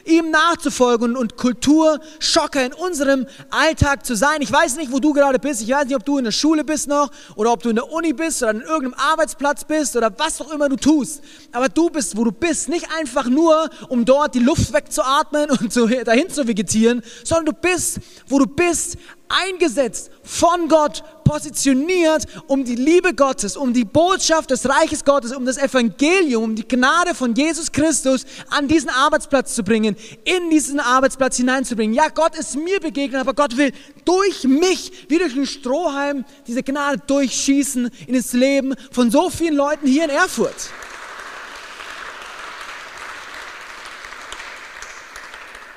[0.08, 4.42] ihm nachzufolgen und Kulturschocker in unserem Alltag zu sein.
[4.42, 5.62] Ich weiß nicht, wo du gerade bist.
[5.62, 7.92] Ich weiß nicht, ob du in der Schule bist noch oder ob du in der
[7.92, 11.22] Uni bist oder an irgendeinem Arbeitsplatz bist oder was auch immer du tust.
[11.52, 15.72] Aber du bist, wo du bist, nicht einfach nur, um dort die Luft wegzuatmen und
[15.72, 18.98] so dahin zu vegetieren, sondern du bist, wo du bist,
[19.30, 25.46] eingesetzt, von Gott positioniert, um die Liebe Gottes, um die Botschaft des Reiches Gottes, um
[25.46, 30.80] das Evangelium, um die Gnade von Jesus Christus an diesen Arbeitsplatz zu bringen, in diesen
[30.80, 31.94] Arbeitsplatz hineinzubringen.
[31.94, 33.74] Ja, Gott ist mir begegnet, aber Gott will
[34.06, 39.56] durch mich, wie durch einen Strohhalm, diese Gnade durchschießen in das Leben von so vielen
[39.56, 40.70] Leuten hier in Erfurt.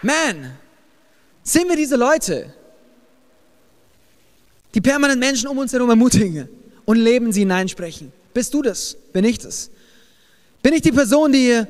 [0.02, 0.56] Man,
[1.42, 2.54] sind wir diese Leute?
[4.74, 6.48] Die permanent Menschen um uns herum ermutigen
[6.84, 8.12] und Leben sie hineinsprechen.
[8.32, 8.96] Bist du das?
[9.12, 9.70] Bin ich das?
[10.62, 11.62] Bin ich die Person, die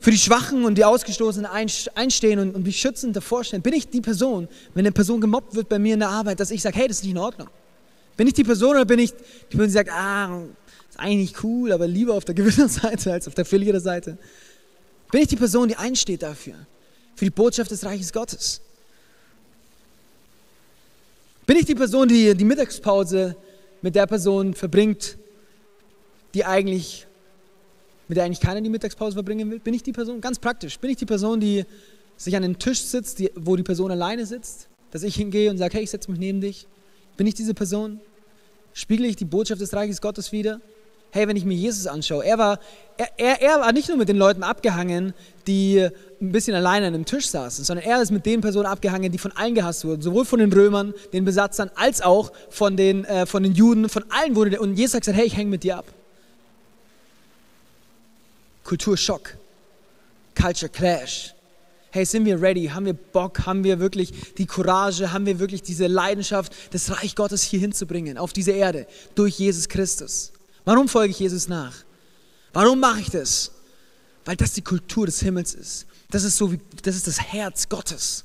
[0.00, 1.50] für die Schwachen und die Ausgestoßenen
[1.94, 3.62] einstehen und, mich schützend davor stehen?
[3.62, 6.50] Bin ich die Person, wenn eine Person gemobbt wird bei mir in der Arbeit, dass
[6.50, 7.48] ich sage, hey, das ist nicht in Ordnung?
[8.16, 10.42] Bin ich die Person oder bin ich die Person, die sagt, ah,
[10.88, 14.18] ist eigentlich cool, aber lieber auf der Gewinnerseite als auf der Verliererseite?
[15.10, 16.54] Bin ich die Person, die einsteht dafür,
[17.14, 18.60] für die Botschaft des Reiches Gottes?
[21.46, 23.36] Bin ich die Person, die die Mittagspause
[23.80, 25.16] mit der Person verbringt,
[26.34, 27.06] die eigentlich,
[28.08, 29.60] mit der eigentlich keiner die Mittagspause verbringen will?
[29.60, 30.20] Bin ich die Person?
[30.20, 30.76] Ganz praktisch.
[30.80, 31.64] Bin ich die Person, die
[32.16, 34.68] sich an den Tisch sitzt, die, wo die Person alleine sitzt?
[34.90, 36.66] Dass ich hingehe und sage, hey, ich setze mich neben dich.
[37.16, 38.00] Bin ich diese Person?
[38.72, 40.60] Spiegle ich die Botschaft des Reiches Gottes wieder?
[41.12, 42.58] Hey, wenn ich mir Jesus anschaue, er war,
[42.96, 45.14] er, er, er war nicht nur mit den Leuten abgehangen,
[45.46, 45.88] die
[46.20, 49.18] ein bisschen alleine an einem Tisch saßen, sondern er ist mit den Personen abgehangen, die
[49.18, 53.26] von allen gehasst wurden, sowohl von den Römern, den Besatzern, als auch von den, äh,
[53.26, 55.62] von den Juden, von allen wurde der, und Jesus hat gesagt, hey, ich hänge mit
[55.62, 55.86] dir ab.
[58.64, 59.36] Kulturschock,
[60.34, 61.34] Culture Clash.
[61.90, 62.66] Hey, sind wir ready?
[62.66, 63.46] Haben wir Bock?
[63.46, 65.12] Haben wir wirklich die Courage?
[65.12, 69.68] Haben wir wirklich diese Leidenschaft, das Reich Gottes hier hinzubringen, auf diese Erde, durch Jesus
[69.68, 70.32] Christus?
[70.64, 71.74] Warum folge ich Jesus nach?
[72.52, 73.52] Warum mache ich das?
[74.24, 75.86] Weil das die Kultur des Himmels ist.
[76.10, 78.24] Das ist so wie, das ist das Herz Gottes.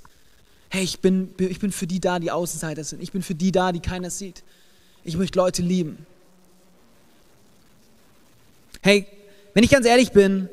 [0.70, 3.02] Hey, ich bin, ich bin für die da, die Außenseiter sind.
[3.02, 4.44] Ich bin für die da, die keiner sieht.
[5.04, 6.06] Ich möchte Leute lieben.
[8.82, 9.08] Hey,
[9.54, 10.50] wenn ich ganz ehrlich bin,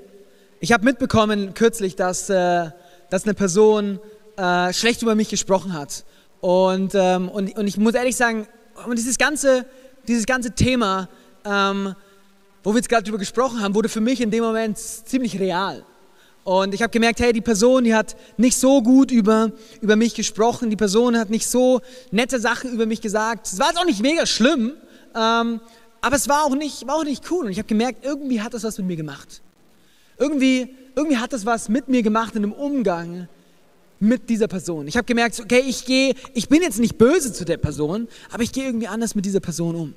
[0.61, 2.71] ich habe mitbekommen kürzlich, dass, äh,
[3.11, 4.01] dass eine Person
[4.37, 6.05] äh, schlecht über mich gesprochen hat.
[6.41, 8.49] Und, ähm, und, und ich muss ehrlich sagen,
[8.87, 9.67] und dieses ganze,
[10.07, 11.09] dieses ganze Thema
[11.45, 11.95] ähm,
[12.63, 15.85] wo wir jetzt gerade drüber gesprochen haben, wurde für mich in dem Moment ziemlich real.
[16.49, 20.15] Und ich habe gemerkt, hey, die Person, die hat nicht so gut über, über mich
[20.15, 23.49] gesprochen, die Person hat nicht so nette Sachen über mich gesagt.
[23.49, 24.73] Es war jetzt auch nicht mega schlimm,
[25.15, 25.61] ähm,
[26.01, 27.45] aber es war auch nicht, war auch nicht cool.
[27.45, 29.43] Und ich habe gemerkt, irgendwie hat das was mit mir gemacht.
[30.17, 33.29] Irgendwie, irgendwie hat das was mit mir gemacht in dem Umgang
[34.01, 34.89] mit dieser Person.
[34.89, 38.43] Ich habe gemerkt, okay, ich gehe, ich bin jetzt nicht böse zu der Person, aber
[38.43, 39.95] ich gehe irgendwie anders mit dieser Person um.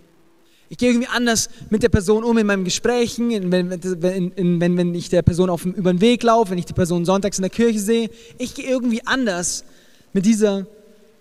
[0.72, 4.96] Ich gehe irgendwie anders mit der Person um in meinen Gesprächen, wenn, wenn, wenn, wenn
[4.96, 7.50] ich der Person auf, über den Weg laufe, wenn ich die Person sonntags in der
[7.50, 8.10] Kirche sehe.
[8.38, 9.66] Ich gehe irgendwie anders
[10.14, 10.66] mit dieser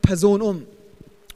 [0.02, 0.66] Person um.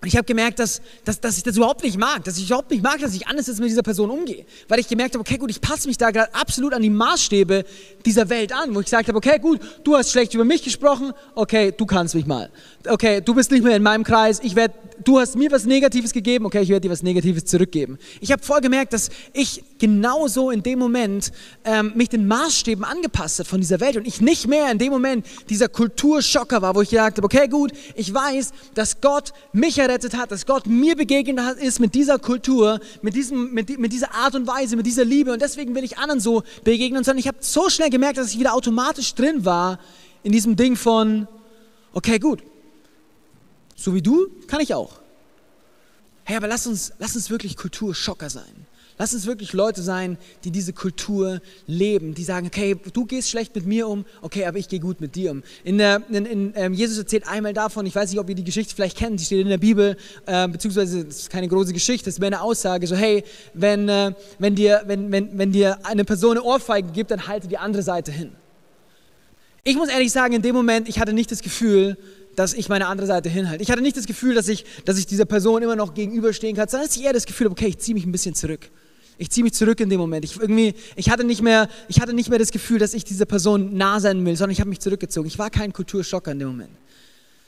[0.04, 2.70] Und ich habe gemerkt, dass, dass, dass ich das überhaupt nicht mag, dass ich überhaupt
[2.70, 4.44] nicht mag, dass ich anders jetzt mit dieser Person umgehe.
[4.68, 7.64] Weil ich gemerkt habe, okay, gut, ich passe mich da gerade absolut an die Maßstäbe
[8.04, 11.14] dieser Welt an, wo ich gesagt habe, okay, gut, du hast schlecht über mich gesprochen,
[11.34, 12.50] okay, du kannst mich mal.
[12.86, 16.12] Okay, du bist nicht mehr in meinem Kreis, ich werde, du hast mir was Negatives
[16.12, 17.98] gegeben, okay, ich werde dir was Negatives zurückgeben.
[18.20, 21.32] Ich habe voll gemerkt, dass ich genauso in dem Moment
[21.64, 24.92] ähm, mich den Maßstäben angepasst habe von dieser Welt und ich nicht mehr in dem
[24.92, 29.78] Moment dieser Kulturschocker war, wo ich gesagt habe, okay, gut, ich weiß, dass Gott mich
[29.78, 33.92] errettet hat, dass Gott mir begegnet hat, ist mit dieser Kultur, mit, diesem, mit, mit
[33.92, 35.32] dieser Art und Weise, mit dieser Liebe.
[35.32, 37.04] Und deswegen will ich anderen so begegnen.
[37.04, 39.78] Sondern ich habe so schnell gemerkt, dass ich wieder automatisch drin war
[40.22, 41.28] in diesem Ding von,
[41.92, 42.42] okay, gut,
[43.74, 45.00] so wie du kann ich auch.
[46.24, 48.66] Hey, aber lass uns, lass uns wirklich Kulturschocker sein.
[48.96, 53.52] Lass uns wirklich Leute sein, die diese Kultur leben, die sagen, okay, du gehst schlecht
[53.56, 55.42] mit mir um, okay, aber ich gehe gut mit dir um.
[55.64, 58.44] In der, in, in, ähm, Jesus erzählt einmal davon, ich weiß nicht, ob ihr die
[58.44, 62.08] Geschichte vielleicht kennt, die steht in der Bibel, äh, beziehungsweise es ist keine große Geschichte,
[62.08, 65.84] es ist mehr eine Aussage, so hey, wenn, äh, wenn, dir, wenn, wenn, wenn dir
[65.84, 68.30] eine Person eine Ohrfeige gibt, dann halte die andere Seite hin.
[69.66, 71.96] Ich muss ehrlich sagen, in dem Moment, ich hatte nicht das Gefühl,
[72.36, 73.62] dass ich meine andere Seite hinhalte.
[73.62, 76.68] Ich hatte nicht das Gefühl, dass ich, dass ich dieser Person immer noch gegenüberstehen kann,
[76.68, 78.70] sondern ich eher das Gefühl, okay, ich ziehe mich ein bisschen zurück.
[79.16, 80.22] Ich ziehe mich zurück in dem Moment.
[80.26, 83.24] Ich, irgendwie, ich, hatte nicht mehr, ich hatte nicht mehr das Gefühl, dass ich dieser
[83.24, 85.26] Person nah sein will, sondern ich habe mich zurückgezogen.
[85.28, 86.72] Ich war kein Kulturschocker in dem Moment.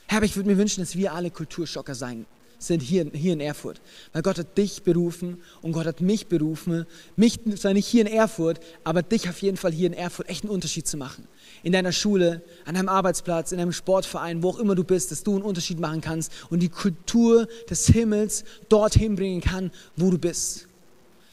[0.07, 2.25] Herr, aber ich würde mir wünschen, dass wir alle Kulturschocker sein
[2.57, 3.79] sind hier, hier in Erfurt.
[4.13, 8.11] Weil Gott hat dich berufen und Gott hat mich berufen, mich zwar nicht hier in
[8.11, 11.27] Erfurt, aber dich auf jeden Fall hier in Erfurt echt einen Unterschied zu machen
[11.63, 15.23] in deiner Schule, an deinem Arbeitsplatz, in deinem Sportverein, wo auch immer du bist, dass
[15.23, 20.17] du einen Unterschied machen kannst und die Kultur des Himmels dorthin bringen kann, wo du
[20.17, 20.67] bist.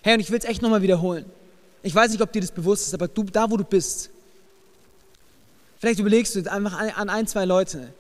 [0.03, 1.25] Hey, und ich will es echt nochmal wiederholen.
[1.83, 4.11] Ich weiß nicht, ob dir das bewusst ist, aber du, da, wo du bist,
[5.79, 7.93] vielleicht überlegst du einfach an ein, zwei Leute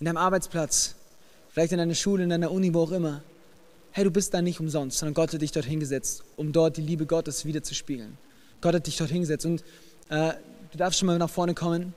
[0.00, 0.94] in deinem Arbeitsplatz,
[1.50, 3.22] vielleicht in deiner Schule, in deiner Uni, wo auch immer.
[3.92, 6.82] Hey, du bist da nicht umsonst, sondern Gott hat dich dort hingesetzt, um dort die
[6.82, 8.16] Liebe Gottes wiederzuspiegeln.
[8.60, 9.64] Gott hat dich dort hingesetzt und
[10.10, 10.34] äh,
[10.70, 11.94] du darfst schon mal nach vorne kommen.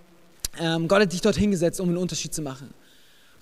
[0.59, 2.73] Ähm, Gott hat dich dort hingesetzt, um einen Unterschied zu machen.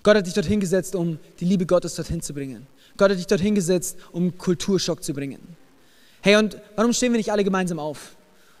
[0.02, 2.66] Gott hat dich dort hingesetzt, um die Liebe Gottes dorthin zu bringen.
[2.96, 5.40] Gott hat dich dort hingesetzt, um Kulturschock zu bringen.
[6.22, 8.16] Hey, und warum stehen wir nicht alle gemeinsam auf?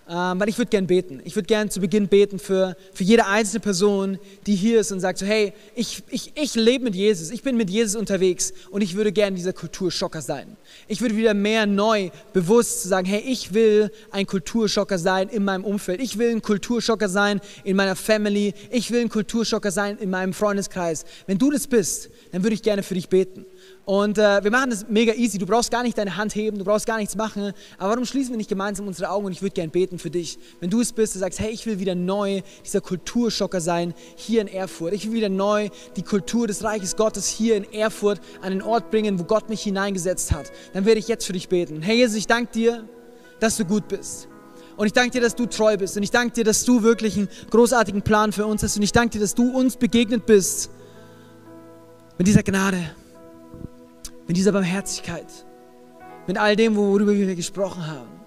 [0.08, 1.20] Ähm, weil ich würde gern beten.
[1.24, 4.98] Ich würde gern zu Beginn beten für, für jede einzelne Person, die hier ist und
[4.98, 8.82] sagt so, hey, ich, ich, ich lebe mit Jesus, ich bin mit Jesus unterwegs und
[8.82, 10.56] ich würde gern dieser Kulturschocker sein.
[10.88, 15.64] Ich würde wieder mehr neu bewusst sagen, hey, ich will ein Kulturschocker sein in meinem
[15.64, 16.00] Umfeld.
[16.00, 18.54] Ich will ein Kulturschocker sein in meiner Family.
[18.72, 21.04] Ich will ein Kulturschocker sein in meinem Freundeskreis.
[21.28, 23.46] Wenn du das bist, dann würde ich gerne für dich beten.
[23.90, 25.36] Und äh, wir machen das mega easy.
[25.36, 27.52] Du brauchst gar nicht deine Hand heben, du brauchst gar nichts machen.
[27.76, 30.38] Aber warum schließen wir nicht gemeinsam unsere Augen und ich würde gerne beten für dich.
[30.60, 34.42] Wenn du es bist, du sagst, hey, ich will wieder neu dieser Kulturschocker sein hier
[34.42, 34.92] in Erfurt.
[34.92, 38.92] Ich will wieder neu die Kultur des Reiches Gottes hier in Erfurt an den Ort
[38.92, 40.52] bringen, wo Gott mich hineingesetzt hat.
[40.72, 41.82] Dann werde ich jetzt für dich beten.
[41.82, 42.88] Hey Jesus, ich danke dir,
[43.40, 44.28] dass du gut bist.
[44.76, 45.96] Und ich danke dir, dass du treu bist.
[45.96, 48.76] Und ich danke dir, dass du wirklich einen großartigen Plan für uns hast.
[48.76, 50.70] Und ich danke dir, dass du uns begegnet bist
[52.18, 52.94] mit dieser Gnade
[54.30, 55.26] mit dieser Barmherzigkeit,
[56.28, 58.20] mit all dem, worüber wir gesprochen haben.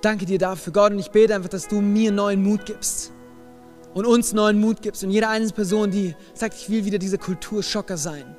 [0.00, 3.10] Danke dir dafür, Gott, und ich bete einfach, dass du mir neuen Mut gibst.
[3.94, 5.02] Und uns neuen Mut gibst.
[5.02, 8.36] Und jede einzelne Person, die sagt, ich will wieder dieser Kulturschocker sein,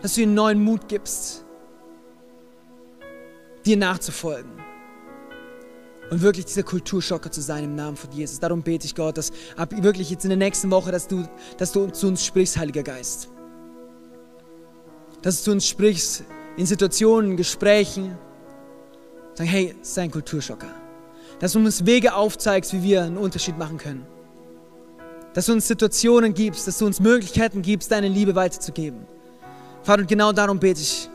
[0.00, 1.44] dass du ihnen neuen Mut gibst,
[3.66, 4.52] dir nachzufolgen.
[6.08, 8.38] Und wirklich dieser Kulturschocker zu sein im Namen von Jesus.
[8.38, 11.26] Darum bete ich Gott, dass ab wirklich jetzt in der nächsten Woche, dass du,
[11.58, 13.33] dass du zu uns sprichst, Heiliger Geist
[15.24, 16.22] dass du uns sprichst
[16.58, 18.16] in Situationen, Gesprächen.
[19.32, 20.68] Sag, hey, sei ein Kulturschocker.
[21.40, 24.06] Dass du uns Wege aufzeigst, wie wir einen Unterschied machen können.
[25.32, 29.06] Dass du uns Situationen gibst, dass du uns Möglichkeiten gibst, deine Liebe weiterzugeben.
[29.82, 31.08] Vater, und genau darum bete ich,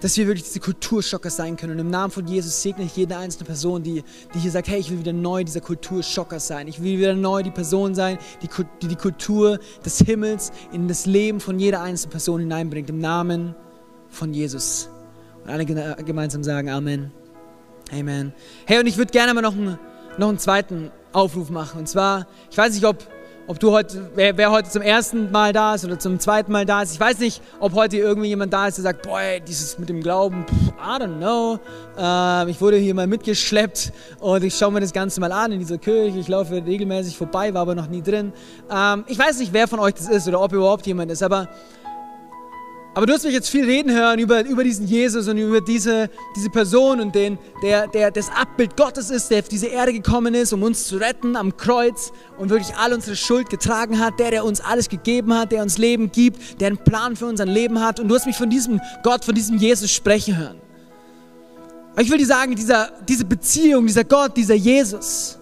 [0.00, 1.74] dass wir wirklich diese Kulturschocker sein können.
[1.74, 4.02] Und im Namen von Jesus segne ich jede einzelne Person, die,
[4.34, 6.68] die hier sagt, hey, ich will wieder neu dieser Kulturschocker sein.
[6.68, 8.48] Ich will wieder neu die Person sein, die,
[8.82, 12.90] die die Kultur des Himmels in das Leben von jeder einzelnen Person hineinbringt.
[12.90, 13.54] Im Namen
[14.08, 14.88] von Jesus.
[15.44, 17.12] Und alle gemeinsam sagen Amen.
[17.92, 18.32] Amen.
[18.66, 19.78] Hey, und ich würde gerne mal noch einen,
[20.18, 21.80] noch einen zweiten Aufruf machen.
[21.80, 23.06] Und zwar, ich weiß nicht, ob
[23.48, 26.66] ob du heute, wer, wer, heute zum ersten Mal da ist oder zum zweiten Mal
[26.66, 26.92] da ist.
[26.92, 30.02] Ich weiß nicht, ob heute irgendwie jemand da ist, der sagt, boah, dieses mit dem
[30.02, 31.58] Glauben, pff, I don't know.
[31.96, 35.60] Ähm, ich wurde hier mal mitgeschleppt und ich schaue mir das Ganze mal an in
[35.60, 36.18] dieser Kirche.
[36.18, 38.32] Ich laufe regelmäßig vorbei, war aber noch nie drin.
[38.70, 41.48] Ähm, ich weiß nicht, wer von euch das ist oder ob überhaupt jemand ist, aber
[42.96, 46.08] aber du hast mich jetzt viel reden hören über, über diesen Jesus und über diese,
[46.34, 50.32] diese Person und den, der, der das Abbild Gottes ist, der auf diese Erde gekommen
[50.32, 54.30] ist, um uns zu retten am Kreuz und wirklich all unsere Schuld getragen hat, der,
[54.30, 57.82] der uns alles gegeben hat, der uns Leben gibt, der einen Plan für unser Leben
[57.82, 58.00] hat.
[58.00, 60.58] Und du hast mich von diesem Gott, von diesem Jesus sprechen hören.
[61.92, 65.38] Aber ich will dir sagen, dieser, diese Beziehung, dieser Gott, dieser Jesus,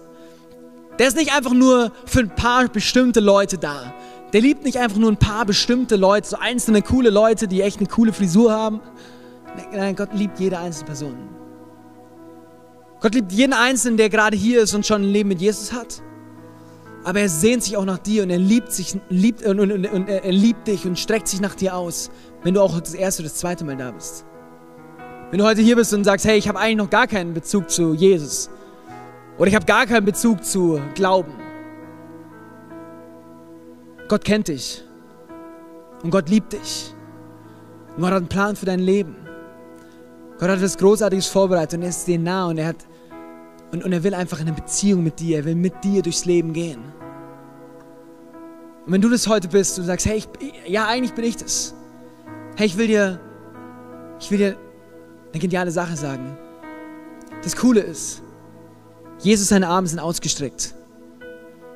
[0.99, 3.93] der ist nicht einfach nur für ein paar bestimmte Leute da
[4.35, 7.79] der liebt nicht einfach nur ein paar bestimmte Leute, so einzelne coole Leute, die echt
[7.79, 8.81] eine coole Frisur haben.
[9.71, 11.15] Nein, Gott liebt jede einzelne Person.
[12.99, 16.03] Gott liebt jeden Einzelnen, der gerade hier ist und schon ein Leben mit Jesus hat.
[17.05, 19.85] Aber er sehnt sich auch nach dir und er liebt, sich, liebt, und, und, und,
[19.85, 22.11] und er liebt dich und streckt sich nach dir aus,
[22.43, 24.25] wenn du auch das erste oder das zweite Mal da bist.
[25.31, 27.69] Wenn du heute hier bist und sagst, hey, ich habe eigentlich noch gar keinen Bezug
[27.69, 28.49] zu Jesus.
[29.37, 31.44] Oder ich habe gar keinen Bezug zu Glauben.
[34.07, 34.83] Gott kennt dich.
[36.03, 36.93] Und Gott liebt dich.
[37.95, 39.15] Und Gott hat einen Plan für dein Leben.
[40.37, 42.85] Gott hat etwas Großartiges vorbereitet und er ist dir nah und er hat
[43.71, 46.53] und, und er will einfach eine Beziehung mit dir, er will mit dir durchs Leben
[46.53, 46.79] gehen.
[48.85, 51.73] Und wenn du das heute bist und sagst, hey, ich, ja, eigentlich bin ich das.
[52.55, 53.19] Hey, ich will dir,
[54.19, 54.57] ich will dir
[55.31, 56.37] eine geniale Sache sagen.
[57.43, 58.21] Das Coole ist,
[59.19, 60.74] Jesus, seine Arme sind ausgestreckt.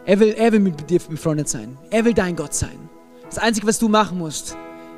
[0.10, 1.78] Er will, er will mit dir befreundet sein.
[1.92, 2.90] Er will dein Gott sein.
[3.26, 4.58] Das Einzige, was du machen musst,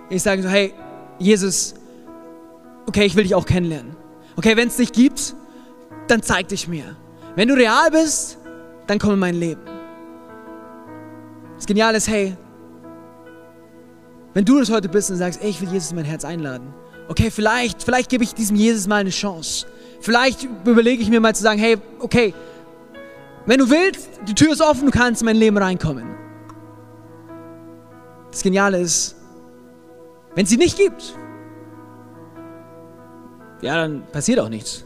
[0.09, 0.73] ist sagen so, hey,
[1.19, 1.73] Jesus,
[2.87, 3.93] okay, ich will dich auch kennenlernen.
[4.37, 5.35] Okay, wenn es dich gibt,
[6.07, 6.95] dann zeig dich mir.
[7.35, 8.37] Wenn du real bist,
[8.87, 9.59] dann komm in mein Leben.
[11.57, 12.37] Das Geniale ist, hey,
[14.33, 16.73] wenn du das heute bist und sagst, ey, ich will Jesus in mein Herz einladen.
[17.09, 19.67] Okay, vielleicht, vielleicht gebe ich diesem Jesus mal eine Chance.
[19.99, 22.33] Vielleicht überlege ich mir mal zu sagen, hey, okay,
[23.51, 26.15] wenn du willst, die Tür ist offen, du kannst in mein Leben reinkommen.
[28.31, 29.17] Das Geniale ist,
[30.35, 31.17] wenn es sie nicht gibt,
[33.61, 34.85] ja, dann passiert auch nichts.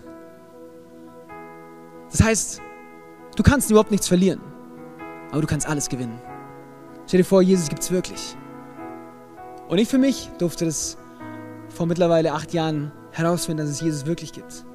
[2.09, 2.61] Das heißt,
[3.36, 4.41] du kannst überhaupt nichts verlieren,
[5.30, 6.20] aber du kannst alles gewinnen.
[7.05, 8.36] Stell dir vor, Jesus gibt es wirklich.
[9.68, 10.97] Und ich für mich durfte das
[11.70, 14.66] vor mittlerweile acht Jahren herausfinden, dass es Jesus wirklich gibt.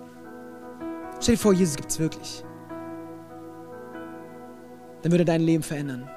[1.20, 2.44] Stell dir vor, Jesus gibt es wirklich.
[5.02, 6.08] Dann würde er dein Leben verändern.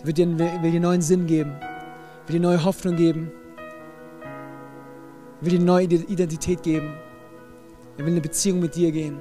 [0.00, 1.56] Er will dir, will dir neuen Sinn geben,
[2.26, 3.32] will dir neue Hoffnung geben,
[5.40, 6.94] er will dir neue Identität geben.
[7.96, 9.18] Er will eine Beziehung mit dir gehen.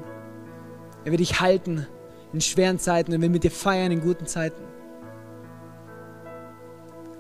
[1.06, 1.88] Er will dich halten
[2.34, 4.62] in schweren Zeiten und will mit dir feiern in guten Zeiten.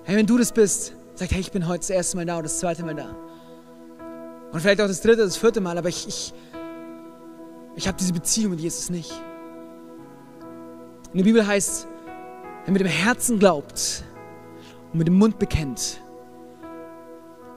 [0.03, 2.43] Hey, wenn du das bist, sag, hey, ich bin heute das erste Mal da oder
[2.43, 3.15] das zweite Mal da.
[4.51, 6.33] Und vielleicht auch das dritte, das vierte Mal, aber ich, ich,
[7.75, 9.11] ich habe diese Beziehung mit Jesus nicht.
[11.11, 11.87] In der Bibel heißt,
[12.65, 14.03] wer mit dem Herzen glaubt
[14.91, 15.99] und mit dem Mund bekennt,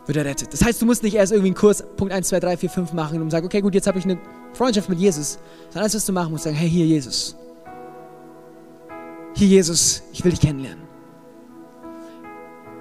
[0.07, 0.53] wird er rettet.
[0.53, 2.93] Das heißt, du musst nicht erst irgendwie einen Kurs Punkt 1, 2, 3, 4, 5
[2.95, 4.19] machen und sagen, okay, gut, jetzt habe ich eine
[4.55, 5.39] Freundschaft mit Jesus.
[5.69, 7.37] Sondern alles, was du machen musst, sagen, hey, hier Jesus.
[9.35, 10.83] Hier Jesus, ich will dich kennenlernen.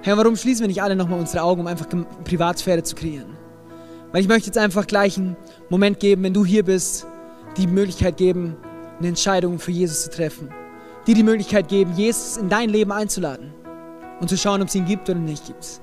[0.00, 1.86] Herr, warum schließen wir nicht alle nochmal unsere Augen, um einfach
[2.24, 3.36] Privatsphäre zu kreieren?
[4.10, 5.36] Weil ich möchte jetzt einfach gleich einen
[5.68, 7.06] Moment geben, wenn du hier bist,
[7.56, 8.56] die Möglichkeit geben,
[8.98, 10.48] eine Entscheidung für Jesus zu treffen.
[11.06, 13.52] Die die Möglichkeit geben, Jesus in dein Leben einzuladen
[14.20, 15.80] und zu schauen, ob es ihn gibt oder nicht gibt.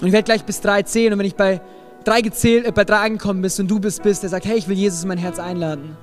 [0.00, 1.60] Und ich werde gleich bis drei zählen und wenn ich bei
[2.04, 4.68] drei gezählt, äh, bei drei angekommen bist und du bist, bist, der sagt, hey, ich
[4.68, 5.96] will Jesus in mein Herz einladen,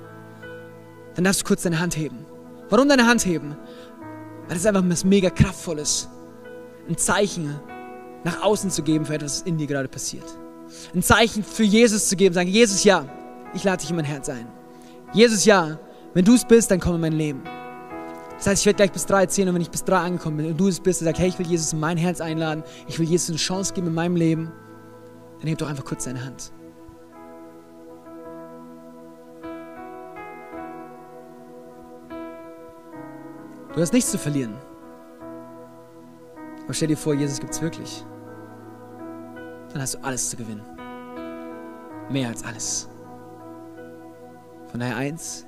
[1.15, 2.25] dann darfst du kurz deine Hand heben.
[2.69, 3.57] Warum deine Hand heben?
[4.47, 6.09] Weil das einfach was mega kraftvolles,
[6.87, 7.59] ein Zeichen
[8.23, 10.25] nach außen zu geben für etwas, was in dir gerade passiert.
[10.93, 13.05] Ein Zeichen für Jesus zu geben, sagen, Jesus, ja,
[13.53, 14.47] ich lade dich in mein Herz ein.
[15.13, 15.79] Jesus, ja,
[16.13, 17.43] wenn du es bist, dann komm in mein Leben.
[18.41, 20.47] Das heißt, ich werde gleich bis drei zählen und wenn ich bis drei angekommen bin
[20.47, 22.97] und du es bist und sagst, hey, ich will Jesus in mein Herz einladen, ich
[22.97, 24.51] will Jesus eine Chance geben in meinem Leben,
[25.39, 26.51] dann heb doch einfach kurz deine Hand.
[33.75, 34.55] Du hast nichts zu verlieren.
[36.63, 38.03] Aber stell dir vor, Jesus gibt es wirklich.
[39.71, 40.63] Dann hast du alles zu gewinnen.
[42.09, 42.89] Mehr als alles.
[44.71, 45.45] Von daher eins,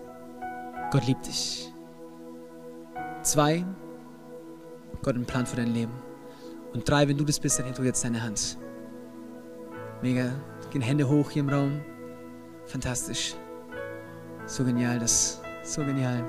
[0.91, 1.72] Gott liebt dich.
[3.23, 3.65] Zwei,
[4.97, 5.93] Gott hat einen Plan für dein Leben.
[6.73, 8.57] Und drei, wenn du das bist, dann heb du jetzt deine Hand.
[10.01, 10.31] Mega.
[10.71, 11.81] Gehen Hände hoch hier im Raum.
[12.65, 13.35] Fantastisch.
[14.45, 15.41] So genial, das.
[15.63, 16.25] So genial.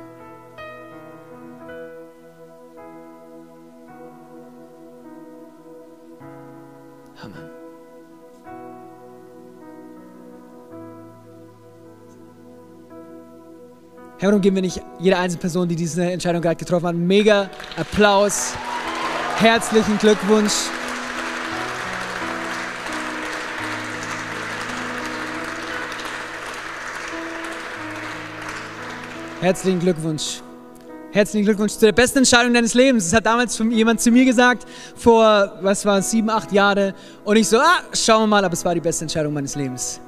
[14.24, 17.50] Herr, warum geben wir nicht jeder einzelne Person, die diese Entscheidung gerade getroffen hat, mega
[17.76, 18.54] Applaus,
[19.36, 20.54] herzlichen Glückwunsch.
[29.42, 30.40] Herzlichen Glückwunsch.
[31.12, 33.04] Herzlichen Glückwunsch zu der besten Entscheidung deines Lebens.
[33.04, 34.66] Das hat damals jemand zu mir gesagt,
[34.96, 36.94] vor, was war sieben, acht Jahren.
[37.24, 40.00] Und ich so, ah, schauen wir mal, aber es war die beste Entscheidung meines Lebens.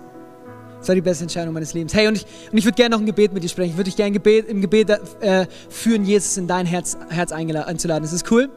[0.87, 1.93] Das war die beste Entscheidung meines Lebens.
[1.95, 3.71] Hey, und ich, und ich würde gerne noch ein Gebet mit dir sprechen.
[3.71, 8.05] Ich würde dich gerne Gebet, im Gebet äh, führen, Jesus in dein Herz, Herz einzuladen.
[8.05, 8.49] Ist cool?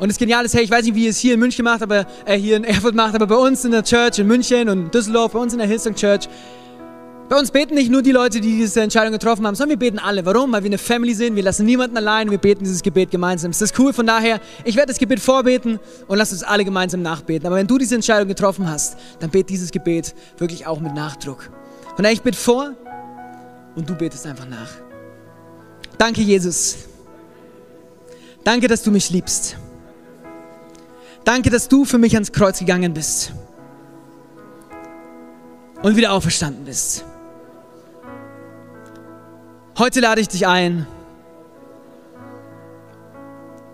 [0.00, 1.82] Und das Geniale ist, hey, ich weiß nicht, wie ihr es hier in München macht,
[1.82, 4.92] aber äh, hier in Erfurt macht, aber bei uns in der Church in München und
[4.92, 6.28] Düsseldorf, bei uns in der Hillsong Church,
[7.32, 9.98] bei uns beten nicht nur die Leute, die diese Entscheidung getroffen haben, sondern wir beten
[9.98, 10.26] alle.
[10.26, 10.52] Warum?
[10.52, 13.52] Weil wir eine Family sind, wir lassen niemanden allein, wir beten dieses Gebet gemeinsam.
[13.52, 13.94] Ist das cool?
[13.94, 17.46] Von daher, ich werde das Gebet vorbeten und lass uns alle gemeinsam nachbeten.
[17.46, 21.50] Aber wenn du diese Entscheidung getroffen hast, dann bete dieses Gebet wirklich auch mit Nachdruck.
[21.96, 22.74] Von daher, ich bete vor
[23.76, 24.68] und du betest einfach nach.
[25.96, 26.76] Danke, Jesus.
[28.44, 29.56] Danke, dass du mich liebst.
[31.24, 33.32] Danke, dass du für mich ans Kreuz gegangen bist.
[35.82, 37.04] und wieder auferstanden bist.
[39.78, 40.86] Heute lade ich dich ein,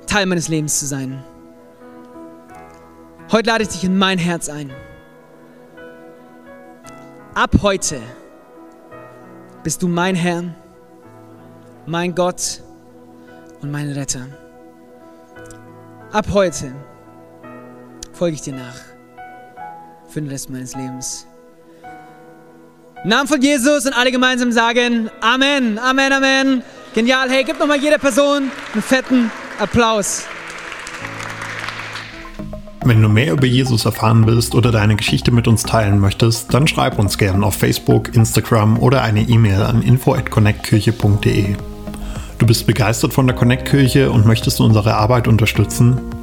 [0.07, 1.23] Teil meines Lebens zu sein.
[3.31, 4.73] Heute lade ich dich in mein Herz ein.
[7.35, 8.01] Ab heute
[9.63, 10.45] bist du mein Herr,
[11.87, 12.63] mein Gott
[13.61, 14.27] und mein Retter.
[16.13, 16.73] Ab heute
[18.13, 18.81] folge ich dir nach
[20.09, 21.28] für den Rest meines Lebens.
[23.05, 26.63] Namen von Jesus und alle gemeinsam sagen Amen, Amen, Amen.
[26.95, 27.31] Genial.
[27.31, 30.27] Hey, gib nochmal jeder Person einen fetten Applaus.
[32.85, 36.67] Wenn du mehr über Jesus erfahren willst oder deine Geschichte mit uns teilen möchtest, dann
[36.67, 41.57] schreib uns gerne auf Facebook, Instagram oder eine E-Mail an info@connectkirche.de.
[42.39, 46.01] Du bist begeistert von der Connect Kirche und möchtest unsere Arbeit unterstützen?